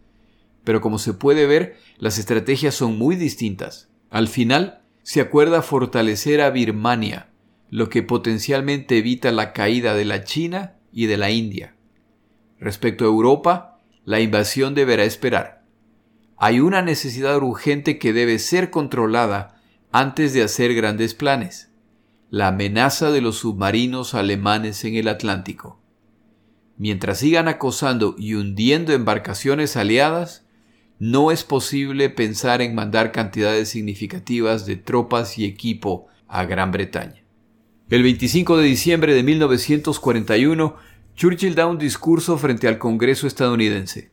Pero 0.63 0.80
como 0.80 1.00
se 1.00 1.13
puede 1.13 1.46
ver, 1.46 1.78
las 1.98 2.18
estrategias 2.18 2.76
son 2.76 2.98
muy 2.98 3.18
distintas. 3.18 3.90
Al 4.10 4.30
final, 4.30 4.82
se 5.04 5.20
acuerda 5.20 5.62
fortalecer 5.62 6.42
a 6.42 6.50
Birmania, 6.50 7.30
lo 7.70 7.90
que 7.90 8.04
potencialmente 8.04 8.98
evita 8.98 9.32
la 9.32 9.52
caída 9.52 9.96
de 9.96 10.06
la 10.06 10.24
China 10.24 10.78
y 10.94 11.08
de 11.08 11.18
la 11.18 11.30
India. 11.30 11.76
Respecto 12.60 13.04
a 13.04 13.08
Europa, 13.08 13.80
la 14.06 14.22
invasión 14.22 14.76
deberá 14.76 15.04
esperar. 15.04 15.63
Hay 16.38 16.62
una 16.62 16.82
necesidad 16.82 17.38
urgente 17.38 18.00
que 18.00 18.13
debe 18.13 18.40
ser 18.40 18.70
controlada 18.70 19.62
antes 19.92 20.34
de 20.34 20.44
hacer 20.44 20.74
grandes 20.74 21.13
planes. 21.13 21.66
La 22.30 22.50
amenaza 22.50 23.10
de 23.10 23.22
los 23.22 23.38
submarinos 23.38 24.13
alemanes 24.13 24.84
en 24.84 24.96
el 24.96 25.08
Atlántico. 25.08 25.80
Mientras 26.78 27.20
sigan 27.20 27.48
acosando 27.48 28.16
y 28.18 28.34
hundiendo 28.34 28.92
embarcaciones 28.92 29.78
aliadas, 29.78 30.46
no 31.00 31.32
es 31.32 31.46
posible 31.46 32.10
pensar 32.10 32.62
en 32.62 32.76
mandar 32.76 33.13
cantidades 33.13 33.70
significativas 33.70 34.66
de 34.66 34.76
tropas 34.76 35.38
y 35.38 35.46
equipo 35.46 36.08
a 36.28 36.44
Gran 36.44 36.72
Bretaña. 36.72 37.24
El 37.90 38.04
25 38.04 38.58
de 38.58 38.66
diciembre 38.66 39.13
de 39.13 39.24
1941, 39.24 40.76
Churchill 41.16 41.56
da 41.56 41.66
un 41.66 41.78
discurso 41.78 42.38
frente 42.38 42.68
al 42.68 42.78
Congreso 42.78 43.26
estadounidense. 43.26 44.12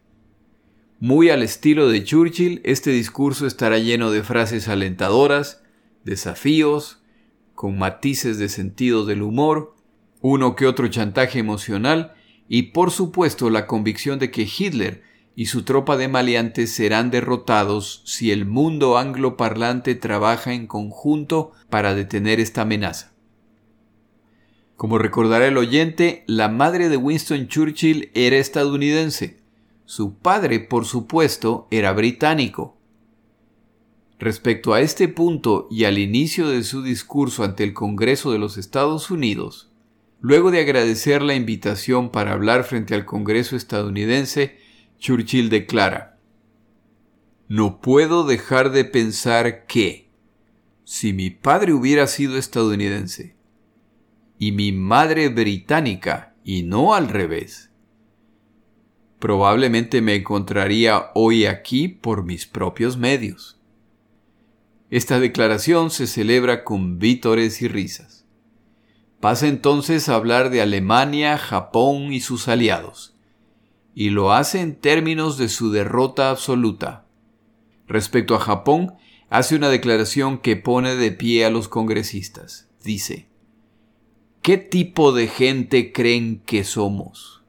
Muy 1.00 1.30
al 1.30 1.42
estilo 1.42 1.88
de 1.88 2.04
Churchill, 2.04 2.60
este 2.62 2.90
discurso 2.90 3.48
estará 3.48 3.78
lleno 3.78 4.12
de 4.12 4.22
frases 4.22 4.68
alentadoras, 4.68 5.64
desafíos, 6.04 7.03
con 7.64 7.78
matices 7.78 8.36
de 8.36 8.50
sentido 8.50 9.06
del 9.06 9.22
humor, 9.22 9.74
uno 10.20 10.54
que 10.54 10.66
otro 10.66 10.86
chantaje 10.88 11.38
emocional 11.38 12.12
y 12.46 12.64
por 12.74 12.90
supuesto 12.90 13.48
la 13.48 13.66
convicción 13.66 14.18
de 14.18 14.30
que 14.30 14.42
Hitler 14.42 15.02
y 15.34 15.46
su 15.46 15.62
tropa 15.62 15.96
de 15.96 16.08
maleantes 16.08 16.74
serán 16.74 17.10
derrotados 17.10 18.02
si 18.04 18.30
el 18.32 18.44
mundo 18.44 18.98
angloparlante 18.98 19.94
trabaja 19.94 20.52
en 20.52 20.66
conjunto 20.66 21.52
para 21.70 21.94
detener 21.94 22.38
esta 22.38 22.60
amenaza. 22.60 23.14
Como 24.76 24.98
recordará 24.98 25.46
el 25.46 25.56
oyente, 25.56 26.22
la 26.26 26.50
madre 26.50 26.90
de 26.90 26.98
Winston 26.98 27.48
Churchill 27.48 28.10
era 28.12 28.36
estadounidense. 28.36 29.38
Su 29.86 30.18
padre, 30.18 30.60
por 30.60 30.84
supuesto, 30.84 31.66
era 31.70 31.94
británico. 31.94 32.73
Respecto 34.18 34.72
a 34.72 34.80
este 34.80 35.08
punto 35.08 35.66
y 35.70 35.84
al 35.84 35.98
inicio 35.98 36.48
de 36.48 36.62
su 36.62 36.82
discurso 36.82 37.42
ante 37.42 37.64
el 37.64 37.74
Congreso 37.74 38.30
de 38.32 38.38
los 38.38 38.56
Estados 38.56 39.10
Unidos, 39.10 39.72
luego 40.20 40.50
de 40.50 40.60
agradecer 40.60 41.20
la 41.20 41.34
invitación 41.34 42.10
para 42.10 42.32
hablar 42.32 42.64
frente 42.64 42.94
al 42.94 43.04
Congreso 43.04 43.56
estadounidense, 43.56 44.58
Churchill 44.98 45.50
declara, 45.50 46.18
No 47.48 47.80
puedo 47.80 48.24
dejar 48.24 48.70
de 48.70 48.84
pensar 48.84 49.66
que, 49.66 50.10
si 50.84 51.12
mi 51.12 51.30
padre 51.30 51.72
hubiera 51.72 52.06
sido 52.06 52.38
estadounidense, 52.38 53.34
y 54.38 54.52
mi 54.52 54.72
madre 54.72 55.28
británica 55.28 56.34
y 56.44 56.62
no 56.62 56.94
al 56.94 57.08
revés. 57.08 57.70
Probablemente 59.18 60.02
me 60.02 60.16
encontraría 60.16 61.10
hoy 61.14 61.46
aquí 61.46 61.88
por 61.88 62.24
mis 62.24 62.46
propios 62.46 62.96
medios. 62.96 63.58
Esta 64.94 65.18
declaración 65.18 65.90
se 65.90 66.06
celebra 66.06 66.62
con 66.62 67.00
vítores 67.00 67.60
y 67.62 67.66
risas. 67.66 68.26
Pasa 69.18 69.48
entonces 69.48 70.08
a 70.08 70.14
hablar 70.14 70.50
de 70.50 70.60
Alemania, 70.60 71.36
Japón 71.36 72.12
y 72.12 72.20
sus 72.20 72.46
aliados, 72.46 73.16
y 73.92 74.10
lo 74.10 74.32
hace 74.32 74.60
en 74.60 74.76
términos 74.76 75.36
de 75.36 75.48
su 75.48 75.72
derrota 75.72 76.30
absoluta. 76.30 77.06
Respecto 77.88 78.36
a 78.36 78.38
Japón, 78.38 78.94
hace 79.30 79.56
una 79.56 79.68
declaración 79.68 80.38
que 80.38 80.54
pone 80.54 80.94
de 80.94 81.10
pie 81.10 81.44
a 81.44 81.50
los 81.50 81.66
congresistas. 81.66 82.68
Dice, 82.84 83.26
¿Qué 84.42 84.58
tipo 84.58 85.10
de 85.10 85.26
gente 85.26 85.90
creen 85.90 86.40
que 86.46 86.62
somos? 86.62 87.42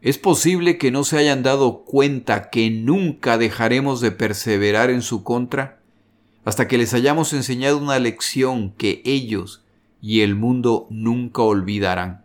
Es 0.00 0.16
posible 0.16 0.78
que 0.78 0.90
no 0.90 1.04
se 1.04 1.18
hayan 1.18 1.42
dado 1.42 1.84
cuenta 1.84 2.48
que 2.48 2.70
nunca 2.70 3.36
dejaremos 3.36 4.00
de 4.00 4.12
perseverar 4.12 4.88
en 4.88 5.02
su 5.02 5.24
contra 5.24 5.83
hasta 6.44 6.68
que 6.68 6.78
les 6.78 6.94
hayamos 6.94 7.32
enseñado 7.32 7.78
una 7.78 7.98
lección 7.98 8.72
que 8.72 9.02
ellos 9.04 9.64
y 10.00 10.20
el 10.20 10.34
mundo 10.34 10.86
nunca 10.90 11.42
olvidarán. 11.42 12.24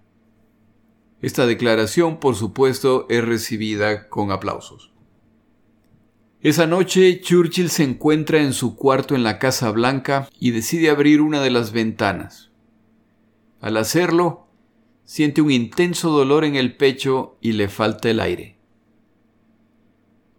Esta 1.21 1.45
declaración, 1.45 2.19
por 2.19 2.35
supuesto, 2.35 3.05
es 3.09 3.23
recibida 3.23 4.07
con 4.09 4.31
aplausos. 4.31 4.91
Esa 6.41 6.65
noche 6.67 7.19
Churchill 7.19 7.69
se 7.69 7.83
encuentra 7.83 8.41
en 8.41 8.53
su 8.53 8.77
cuarto 8.77 9.15
en 9.15 9.23
la 9.23 9.39
Casa 9.39 9.71
Blanca 9.71 10.29
y 10.39 10.51
decide 10.51 10.89
abrir 10.89 11.19
una 11.19 11.41
de 11.41 11.49
las 11.49 11.73
ventanas. 11.73 12.49
Al 13.59 13.75
hacerlo, 13.75 14.47
siente 15.03 15.41
un 15.41 15.51
intenso 15.51 16.11
dolor 16.11 16.45
en 16.45 16.55
el 16.55 16.77
pecho 16.77 17.37
y 17.41 17.53
le 17.53 17.67
falta 17.67 18.09
el 18.09 18.21
aire. 18.21 18.57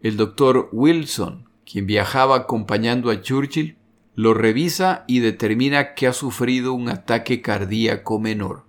El 0.01 0.17
doctor 0.17 0.71
Wilson, 0.73 1.50
quien 1.71 1.87
viajaba 1.87 2.37
acompañando 2.37 3.11
a 3.11 3.21
Churchill, 3.23 3.77
lo 4.17 4.35
revisa 4.35 5.05
y 5.07 5.21
determina 5.21 5.95
que 5.95 6.09
ha 6.09 6.13
sufrido 6.13 6.73
un 6.73 6.89
ataque 6.89 7.43
cardíaco 7.43 8.19
menor. 8.19 8.65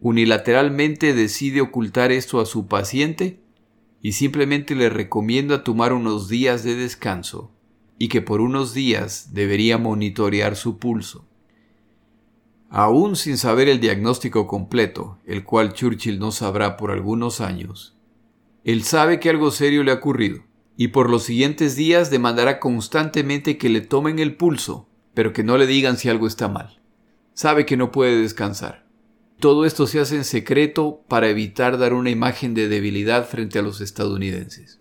Unilateralmente 0.00 1.14
decide 1.14 1.62
ocultar 1.62 2.12
esto 2.12 2.40
a 2.40 2.46
su 2.46 2.66
paciente 2.66 3.40
y 4.02 4.12
simplemente 4.12 4.74
le 4.74 4.90
recomienda 4.90 5.64
tomar 5.64 5.94
unos 5.94 6.28
días 6.28 6.62
de 6.62 6.74
descanso 6.74 7.50
y 7.98 8.08
que 8.08 8.20
por 8.20 8.40
unos 8.40 8.74
días 8.74 9.32
debería 9.32 9.78
monitorear 9.78 10.56
su 10.56 10.78
pulso. 10.78 11.24
Aún 12.68 13.16
sin 13.16 13.38
saber 13.38 13.68
el 13.68 13.80
diagnóstico 13.80 14.46
completo, 14.46 15.18
el 15.24 15.44
cual 15.44 15.72
Churchill 15.72 16.18
no 16.18 16.32
sabrá 16.32 16.76
por 16.76 16.90
algunos 16.90 17.40
años, 17.40 17.96
él 18.64 18.82
sabe 18.82 19.20
que 19.20 19.30
algo 19.30 19.50
serio 19.50 19.82
le 19.84 19.92
ha 19.92 19.94
ocurrido, 19.94 20.42
y 20.76 20.88
por 20.88 21.10
los 21.10 21.24
siguientes 21.24 21.76
días 21.76 22.10
demandará 22.10 22.60
constantemente 22.60 23.58
que 23.58 23.68
le 23.68 23.80
tomen 23.80 24.18
el 24.18 24.36
pulso, 24.36 24.88
pero 25.14 25.32
que 25.32 25.44
no 25.44 25.58
le 25.58 25.66
digan 25.66 25.96
si 25.96 26.08
algo 26.08 26.26
está 26.26 26.48
mal. 26.48 26.80
Sabe 27.34 27.66
que 27.66 27.76
no 27.76 27.92
puede 27.92 28.20
descansar. 28.20 28.86
Todo 29.38 29.64
esto 29.64 29.86
se 29.86 30.00
hace 30.00 30.16
en 30.16 30.24
secreto 30.24 31.02
para 31.08 31.28
evitar 31.28 31.76
dar 31.76 31.94
una 31.94 32.10
imagen 32.10 32.54
de 32.54 32.68
debilidad 32.68 33.26
frente 33.28 33.58
a 33.58 33.62
los 33.62 33.80
estadounidenses. 33.80 34.80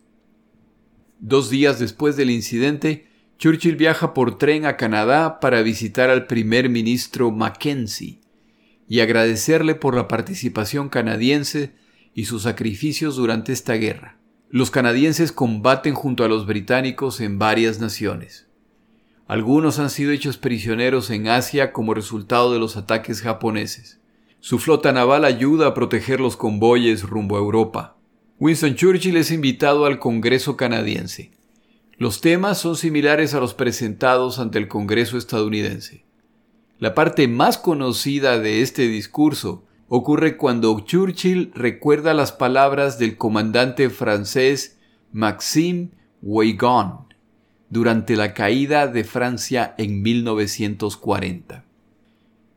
Dos 1.19 1.49
días 1.49 1.80
después 1.80 2.15
del 2.15 2.30
incidente, 2.30 3.08
Churchill 3.38 3.75
viaja 3.75 4.13
por 4.13 4.38
tren 4.38 4.65
a 4.65 4.77
Canadá 4.77 5.39
para 5.39 5.63
visitar 5.63 6.10
al 6.10 6.27
primer 6.27 6.69
ministro 6.69 7.32
Mackenzie 7.32 8.21
y 8.88 8.99
agradecerle 8.99 9.73
por 9.73 9.95
la 9.95 10.08
participación 10.08 10.89
canadiense 10.89 11.73
y 12.13 12.25
sus 12.25 12.43
sacrificios 12.43 13.15
durante 13.15 13.53
esta 13.53 13.74
guerra. 13.74 14.20
Los 14.54 14.70
canadienses 14.70 15.32
combaten 15.32 15.93
junto 15.93 16.26
a 16.26 16.28
los 16.28 16.45
británicos 16.45 17.22
en 17.22 17.39
varias 17.39 17.80
naciones. 17.80 18.47
Algunos 19.26 19.80
han 19.80 19.89
sido 19.89 20.12
hechos 20.12 20.36
prisioneros 20.36 21.10
en 21.10 21.30
Asia 21.30 21.72
como 21.72 21.93
resultado 21.93 22.52
de 22.52 22.60
los 22.60 22.76
ataques 22.76 23.22
japoneses. 23.22 24.02
Su 24.41 24.60
flota 24.60 24.91
naval 24.91 25.24
ayuda 25.24 25.68
a 25.68 25.74
proteger 25.74 26.20
los 26.20 26.36
convoyes 26.36 27.04
rumbo 27.04 27.38
a 27.38 27.39
Europa. 27.39 27.95
Winston 28.39 28.76
Churchill 28.76 29.16
es 29.16 29.32
invitado 29.32 29.86
al 29.86 29.99
Congreso 29.99 30.58
canadiense. 30.58 31.32
Los 31.97 32.20
temas 32.20 32.58
son 32.58 32.76
similares 32.76 33.34
a 33.34 33.39
los 33.39 33.54
presentados 33.54 34.38
ante 34.38 34.60
el 34.60 34.68
Congreso 34.68 35.18
estadounidense. 35.18 36.04
La 36.78 36.93
parte 36.93 37.30
más 37.30 37.58
conocida 37.58 38.38
de 38.38 38.62
este 38.62 38.89
discurso 38.89 39.64
ocurre 39.93 40.37
cuando 40.37 40.79
Churchill 40.79 41.51
recuerda 41.53 42.13
las 42.13 42.31
palabras 42.31 42.97
del 42.97 43.17
comandante 43.17 43.89
francés 43.89 44.77
Maxime 45.11 45.89
Weygand 46.21 47.13
durante 47.69 48.15
la 48.15 48.33
caída 48.33 48.87
de 48.87 49.03
Francia 49.03 49.75
en 49.77 50.01
1940. 50.01 51.65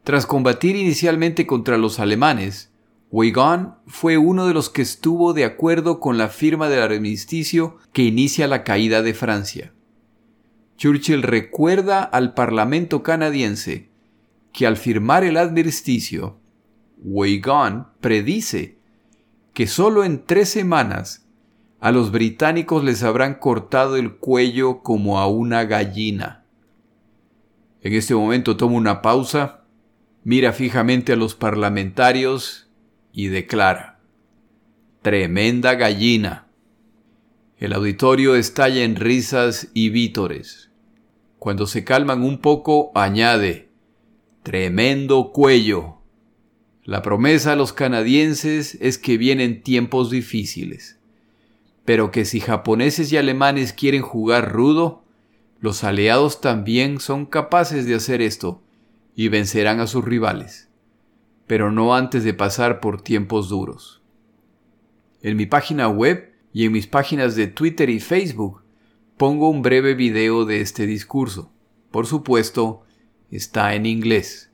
Tras 0.04 0.26
combatir 0.26 0.76
inicialmente 0.76 1.44
contra 1.44 1.76
los 1.76 1.98
alemanes, 1.98 2.70
Weygand 3.10 3.78
fue 3.88 4.16
uno 4.16 4.46
de 4.46 4.54
los 4.54 4.70
que 4.70 4.82
estuvo 4.82 5.32
de 5.32 5.44
acuerdo 5.44 5.98
con 5.98 6.16
la 6.16 6.28
firma 6.28 6.68
del 6.68 6.82
armisticio 6.82 7.78
que 7.92 8.04
inicia 8.04 8.46
la 8.46 8.62
caída 8.62 9.02
de 9.02 9.12
Francia. 9.12 9.72
Churchill 10.76 11.22
recuerda 11.22 12.04
al 12.04 12.32
Parlamento 12.32 13.02
canadiense 13.02 13.88
que 14.52 14.68
al 14.68 14.76
firmar 14.76 15.24
el 15.24 15.36
adverticio, 15.36 16.38
Weigon 17.04 17.86
predice 18.00 18.78
que 19.52 19.66
solo 19.66 20.04
en 20.04 20.24
tres 20.24 20.48
semanas 20.48 21.26
a 21.78 21.92
los 21.92 22.10
británicos 22.10 22.82
les 22.82 23.02
habrán 23.02 23.34
cortado 23.34 23.96
el 23.96 24.16
cuello 24.16 24.82
como 24.82 25.20
a 25.20 25.28
una 25.28 25.64
gallina. 25.64 26.44
En 27.82 27.92
este 27.92 28.14
momento 28.14 28.56
toma 28.56 28.76
una 28.76 29.02
pausa, 29.02 29.64
mira 30.24 30.54
fijamente 30.54 31.12
a 31.12 31.16
los 31.16 31.34
parlamentarios 31.34 32.70
y 33.12 33.26
declara, 33.28 34.00
Tremenda 35.02 35.74
gallina. 35.74 36.46
El 37.58 37.74
auditorio 37.74 38.34
estalla 38.34 38.82
en 38.82 38.96
risas 38.96 39.68
y 39.74 39.90
vítores. 39.90 40.70
Cuando 41.38 41.66
se 41.66 41.84
calman 41.84 42.22
un 42.22 42.38
poco, 42.38 42.90
añade, 42.94 43.68
Tremendo 44.42 45.30
cuello. 45.32 45.98
La 46.84 47.00
promesa 47.00 47.52
a 47.52 47.56
los 47.56 47.72
canadienses 47.72 48.76
es 48.78 48.98
que 48.98 49.16
vienen 49.16 49.62
tiempos 49.62 50.10
difíciles, 50.10 50.98
pero 51.86 52.10
que 52.10 52.26
si 52.26 52.40
japoneses 52.40 53.10
y 53.10 53.16
alemanes 53.16 53.72
quieren 53.72 54.02
jugar 54.02 54.52
rudo, 54.52 55.02
los 55.60 55.82
aliados 55.82 56.42
también 56.42 57.00
son 57.00 57.24
capaces 57.24 57.86
de 57.86 57.94
hacer 57.94 58.20
esto 58.20 58.62
y 59.16 59.28
vencerán 59.28 59.80
a 59.80 59.86
sus 59.86 60.04
rivales, 60.04 60.68
pero 61.46 61.72
no 61.72 61.94
antes 61.94 62.22
de 62.22 62.34
pasar 62.34 62.80
por 62.80 63.00
tiempos 63.00 63.48
duros. 63.48 64.02
En 65.22 65.38
mi 65.38 65.46
página 65.46 65.88
web 65.88 66.34
y 66.52 66.66
en 66.66 66.72
mis 66.72 66.86
páginas 66.86 67.34
de 67.34 67.46
Twitter 67.46 67.88
y 67.88 67.98
Facebook 67.98 68.62
pongo 69.16 69.48
un 69.48 69.62
breve 69.62 69.94
video 69.94 70.44
de 70.44 70.60
este 70.60 70.84
discurso. 70.84 71.50
Por 71.90 72.06
supuesto, 72.06 72.82
está 73.30 73.74
en 73.74 73.86
inglés. 73.86 74.50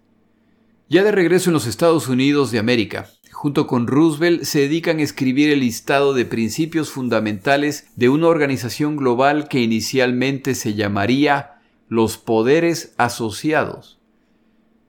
Ya 0.93 1.05
de 1.05 1.13
regreso 1.13 1.51
en 1.51 1.55
los 1.55 1.69
Estados 1.69 2.09
Unidos 2.09 2.51
de 2.51 2.59
América, 2.59 3.09
junto 3.31 3.69
con 3.69 3.87
Roosevelt 3.87 4.43
se 4.43 4.59
dedican 4.59 4.99
a 4.99 5.05
escribir 5.05 5.49
el 5.49 5.61
listado 5.61 6.15
de 6.15 6.25
principios 6.25 6.91
fundamentales 6.91 7.87
de 7.95 8.09
una 8.09 8.27
organización 8.27 8.97
global 8.97 9.47
que 9.47 9.61
inicialmente 9.61 10.57
se 10.57 10.75
llamaría 10.75 11.61
los 11.89 12.19
poderes 12.19 12.93
asociados, 12.97 14.01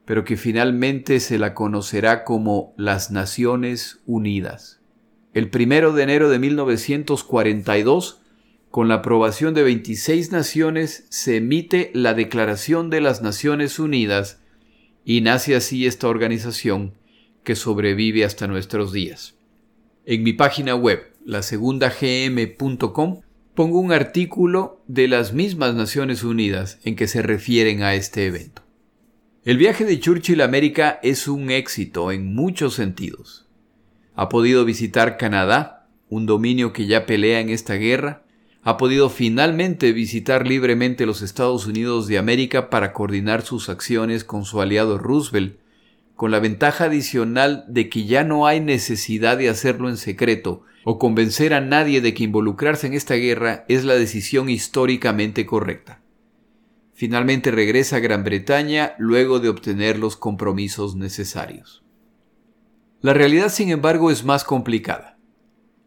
pero 0.04 0.26
que 0.26 0.38
finalmente 0.38 1.20
se 1.20 1.38
la 1.38 1.54
conocerá 1.54 2.24
como 2.24 2.74
las 2.78 3.12
Naciones 3.12 4.00
Unidas. 4.08 4.80
El 5.36 5.52
primero 5.52 5.94
de 5.94 6.02
enero 6.02 6.32
de 6.32 6.40
1942, 6.40 8.22
con 8.72 8.88
la 8.88 8.96
aprobación 8.96 9.54
de 9.54 9.62
26 9.62 10.32
naciones, 10.32 11.06
se 11.10 11.38
emite 11.38 11.92
la 11.94 12.16
Declaración 12.16 12.90
de 12.90 13.02
las 13.02 13.22
Naciones 13.22 13.78
Unidas 13.78 14.41
y 15.04 15.22
nace 15.22 15.56
así 15.56 15.86
esta 15.86 16.08
organización 16.08 16.94
que 17.44 17.56
sobrevive 17.56 18.24
hasta 18.26 18.48
nuestros 18.48 18.92
días. 18.92 19.36
En 20.06 20.24
mi 20.24 20.34
página 20.34 20.76
web, 20.76 21.12
lasegundagm.com, 21.26 23.22
pongo 23.54 23.80
un 23.80 23.92
artículo 23.92 24.82
de 24.88 25.08
las 25.08 25.34
mismas 25.34 25.76
Naciones 25.76 26.24
Unidas 26.24 26.80
en 26.84 26.96
que 26.96 27.08
se 27.08 27.22
refieren 27.22 27.84
a 27.84 27.94
este 27.96 28.26
evento. 28.26 28.64
El 29.44 29.58
viaje 29.58 29.86
de 29.86 30.00
Churchill 30.00 30.42
a 30.42 30.46
América 30.46 31.00
es 31.02 31.28
un 31.28 31.50
éxito 31.50 32.12
en 32.12 32.36
muchos 32.36 32.76
sentidos. 32.76 33.48
Ha 34.16 34.30
podido 34.30 34.66
visitar 34.66 35.18
Canadá, 35.18 35.88
un 36.10 36.26
dominio 36.26 36.74
que 36.74 36.86
ya 36.86 37.06
pelea 37.06 37.40
en 37.40 37.50
esta 37.50 37.74
guerra, 37.76 38.24
ha 38.64 38.78
podido 38.78 39.10
finalmente 39.10 39.92
visitar 39.92 40.48
libremente 40.48 41.06
los 41.06 41.22
Estados 41.22 41.66
Unidos 41.66 42.08
de 42.08 42.20
América 42.20 42.70
para 42.70 42.94
coordinar 42.94 43.42
sus 43.42 43.70
acciones 43.70 44.24
con 44.24 44.46
su 44.46 44.62
aliado 44.62 44.98
Roosevelt, 45.00 45.60
con 46.16 46.30
la 46.30 46.40
ventaja 46.40 46.86
adicional 46.86 47.66
de 47.68 47.90
que 47.90 48.06
ya 48.06 48.24
no 48.24 48.46
hay 48.46 48.60
necesidad 48.60 49.38
de 49.38 49.50
hacerlo 49.50 49.90
en 49.90 49.98
secreto 49.98 50.62
o 50.84 51.00
convencer 51.00 51.54
a 51.54 51.62
nadie 51.62 52.02
de 52.02 52.14
que 52.14 52.24
involucrarse 52.24 52.86
en 52.86 52.94
esta 52.94 53.16
guerra 53.16 53.66
es 53.68 53.84
la 53.84 53.96
decisión 53.96 54.50
históricamente 54.50 55.46
correcta. 55.48 56.02
Finalmente 56.94 57.50
regresa 57.50 57.96
a 57.96 58.00
Gran 58.00 58.24
Bretaña 58.24 58.94
luego 59.00 59.40
de 59.40 59.50
obtener 59.50 59.98
los 59.98 60.18
compromisos 60.18 60.96
necesarios. 60.96 61.84
La 63.02 63.16
realidad, 63.16 63.50
sin 63.50 63.70
embargo, 63.70 64.12
es 64.12 64.24
más 64.24 64.44
complicada. 64.44 65.18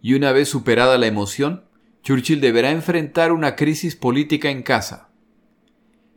Y 0.03 0.15
una 0.15 0.33
vez 0.33 0.49
superada 0.49 0.99
la 0.99 1.07
emoción, 1.07 1.65
Churchill 2.05 2.43
deberá 2.43 2.71
enfrentar 2.71 3.33
una 3.33 3.57
crisis 3.57 3.97
política 3.97 4.51
en 4.51 4.63
casa. 4.63 5.09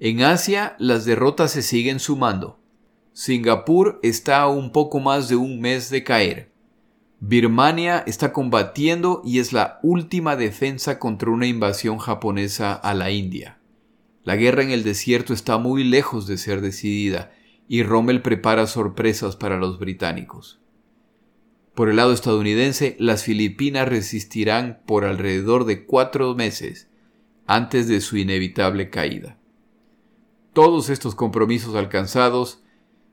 En 0.01 0.21
Asia 0.21 0.75
las 0.79 1.05
derrotas 1.05 1.51
se 1.51 1.61
siguen 1.61 2.01
sumando. 2.01 2.59
Singapur 3.13 3.97
está 4.03 4.41
a 4.41 4.49
un 4.49 4.73
poco 4.73 4.99
más 4.99 5.29
de 5.29 5.37
un 5.37 5.61
mes 5.61 5.89
de 5.89 6.03
caer. 6.03 6.51
Birmania 7.21 8.03
está 8.05 8.33
combatiendo 8.33 9.21
y 9.23 9.39
es 9.39 9.53
la 9.53 9.79
última 9.81 10.35
defensa 10.35 10.99
contra 10.99 11.31
una 11.31 11.47
invasión 11.47 11.99
japonesa 11.99 12.73
a 12.73 12.93
la 12.93 13.09
India. 13.09 13.57
La 14.25 14.35
guerra 14.35 14.63
en 14.63 14.71
el 14.71 14.83
desierto 14.83 15.33
está 15.33 15.57
muy 15.57 15.85
lejos 15.85 16.27
de 16.27 16.37
ser 16.37 16.59
decidida 16.59 17.31
y 17.69 17.83
Rommel 17.83 18.21
prepara 18.21 18.67
sorpresas 18.67 19.37
para 19.37 19.57
los 19.57 19.79
británicos. 19.79 20.59
Por 21.77 21.89
el 21.89 21.97
lado 21.97 22.11
estadounidense, 22.11 22.95
las 22.97 23.23
Filipinas 23.23 23.87
resistirán 23.87 24.81
por 24.87 25.05
alrededor 25.05 25.65
de 25.65 25.85
cuatro 25.85 26.33
meses 26.33 26.89
antes 27.45 27.87
de 27.87 28.01
su 28.01 28.17
inevitable 28.17 28.89
caída. 28.89 29.37
Todos 30.53 30.89
estos 30.89 31.13
compromisos 31.13 31.75
alcanzados 31.75 32.63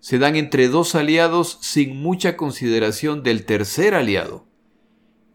se 0.01 0.19
dan 0.19 0.35
entre 0.35 0.69
dos 0.69 0.95
aliados 0.95 1.59
sin 1.61 2.01
mucha 2.01 2.39
consideración 2.39 3.23
del 3.23 3.45
tercer 3.45 3.95
aliado, 3.95 4.47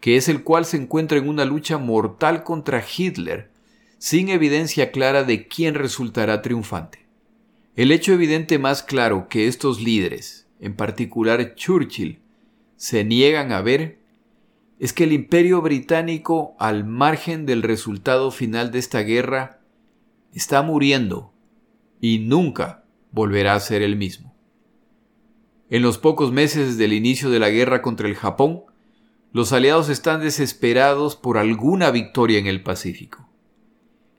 que 0.02 0.18
es 0.18 0.28
el 0.28 0.42
cual 0.42 0.66
se 0.66 0.78
encuentra 0.78 1.20
en 1.20 1.30
una 1.30 1.46
lucha 1.46 1.78
mortal 1.78 2.42
contra 2.42 2.84
Hitler, 2.84 3.52
sin 4.00 4.30
evidencia 4.30 4.92
clara 4.92 5.24
de 5.24 5.48
quién 5.48 5.76
resultará 5.76 6.42
triunfante. 6.42 7.06
El 7.76 7.92
hecho 7.92 8.12
evidente 8.12 8.58
más 8.58 8.82
claro 8.82 9.28
que 9.30 9.48
estos 9.48 9.80
líderes, 9.80 10.48
en 10.60 10.76
particular 10.76 11.54
Churchill, 11.54 12.24
se 12.80 13.04
niegan 13.04 13.52
a 13.52 13.62
ver 13.62 14.00
es 14.80 14.94
que 14.94 15.04
el 15.04 15.12
imperio 15.12 15.62
británico, 15.62 16.56
al 16.60 16.86
margen 16.86 17.46
del 17.46 17.62
resultado 17.62 18.32
final 18.32 18.72
de 18.72 18.80
esta 18.80 19.02
guerra, 19.02 19.60
está 20.34 20.62
muriendo 20.62 21.34
y 22.00 22.20
nunca 22.20 22.86
volverá 23.12 23.56
a 23.56 23.60
ser 23.60 23.82
el 23.82 23.98
mismo. 23.98 24.34
En 25.70 25.82
los 25.82 25.98
pocos 25.98 26.32
meses 26.32 26.78
del 26.78 26.94
inicio 26.94 27.30
de 27.30 27.40
la 27.40 27.50
guerra 27.50 27.82
contra 27.82 28.08
el 28.08 28.16
Japón, 28.16 28.64
los 29.34 29.52
aliados 29.52 29.90
están 29.90 30.22
desesperados 30.22 31.18
por 31.18 31.38
alguna 31.38 31.92
victoria 31.92 32.40
en 32.40 32.48
el 32.48 32.64
Pacífico. 32.64 33.28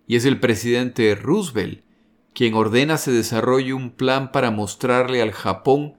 Y 0.06 0.16
es 0.16 0.26
el 0.26 0.38
presidente 0.38 1.14
Roosevelt 1.14 1.82
quien 2.34 2.52
ordena 2.52 2.98
se 2.98 3.10
desarrolle 3.10 3.72
un 3.72 3.90
plan 3.90 4.32
para 4.32 4.50
mostrarle 4.50 5.22
al 5.22 5.32
Japón 5.32 5.96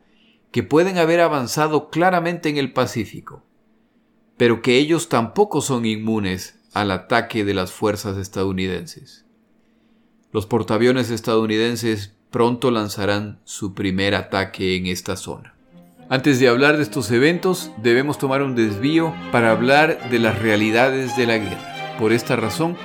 que 0.52 0.64
pueden 0.64 0.98
haber 0.98 1.22
avanzado 1.22 1.90
claramente 1.90 2.50
en 2.50 2.58
el 2.58 2.74
Pacífico, 2.74 3.44
pero 4.38 4.62
que 4.62 4.78
ellos 4.78 5.10
tampoco 5.10 5.62
son 5.62 5.86
inmunes 5.86 6.60
al 6.74 6.92
ataque 6.92 7.46
de 7.46 7.54
las 7.54 7.72
fuerzas 7.72 8.18
estadounidenses. 8.18 9.26
Los 10.32 10.46
portaaviones 10.46 11.10
estadounidenses 11.10 12.14
pronto 12.32 12.72
lanzarán 12.72 13.40
su 13.44 13.74
primer 13.74 14.16
ataque 14.16 14.76
en 14.76 14.88
esta 14.88 15.16
zona. 15.16 15.56
Antes 16.10 16.40
de 16.40 16.50
hablar 16.50 16.78
de 16.78 16.84
estos 16.84 17.10
eventos, 17.12 17.72
debemos 17.82 18.18
tomar 18.18 18.42
un 18.42 18.56
desvío 18.56 19.14
para 19.32 19.52
hablar 19.52 20.10
de 20.10 20.20
las 20.20 20.40
realidades 20.40 21.16
de 21.16 21.28
la 21.28 21.38
guerra. 21.38 21.96
Por 21.98 22.12
esta 22.12 22.36
razón, 22.36 22.76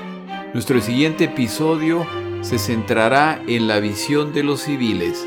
nuestro 0.54 0.80
siguiente 0.80 1.24
episodio 1.24 2.06
se 2.42 2.58
centrará 2.58 3.42
en 3.48 3.66
la 3.66 3.80
visión 3.80 4.32
de 4.32 4.44
los 4.44 4.60
civiles 4.60 5.26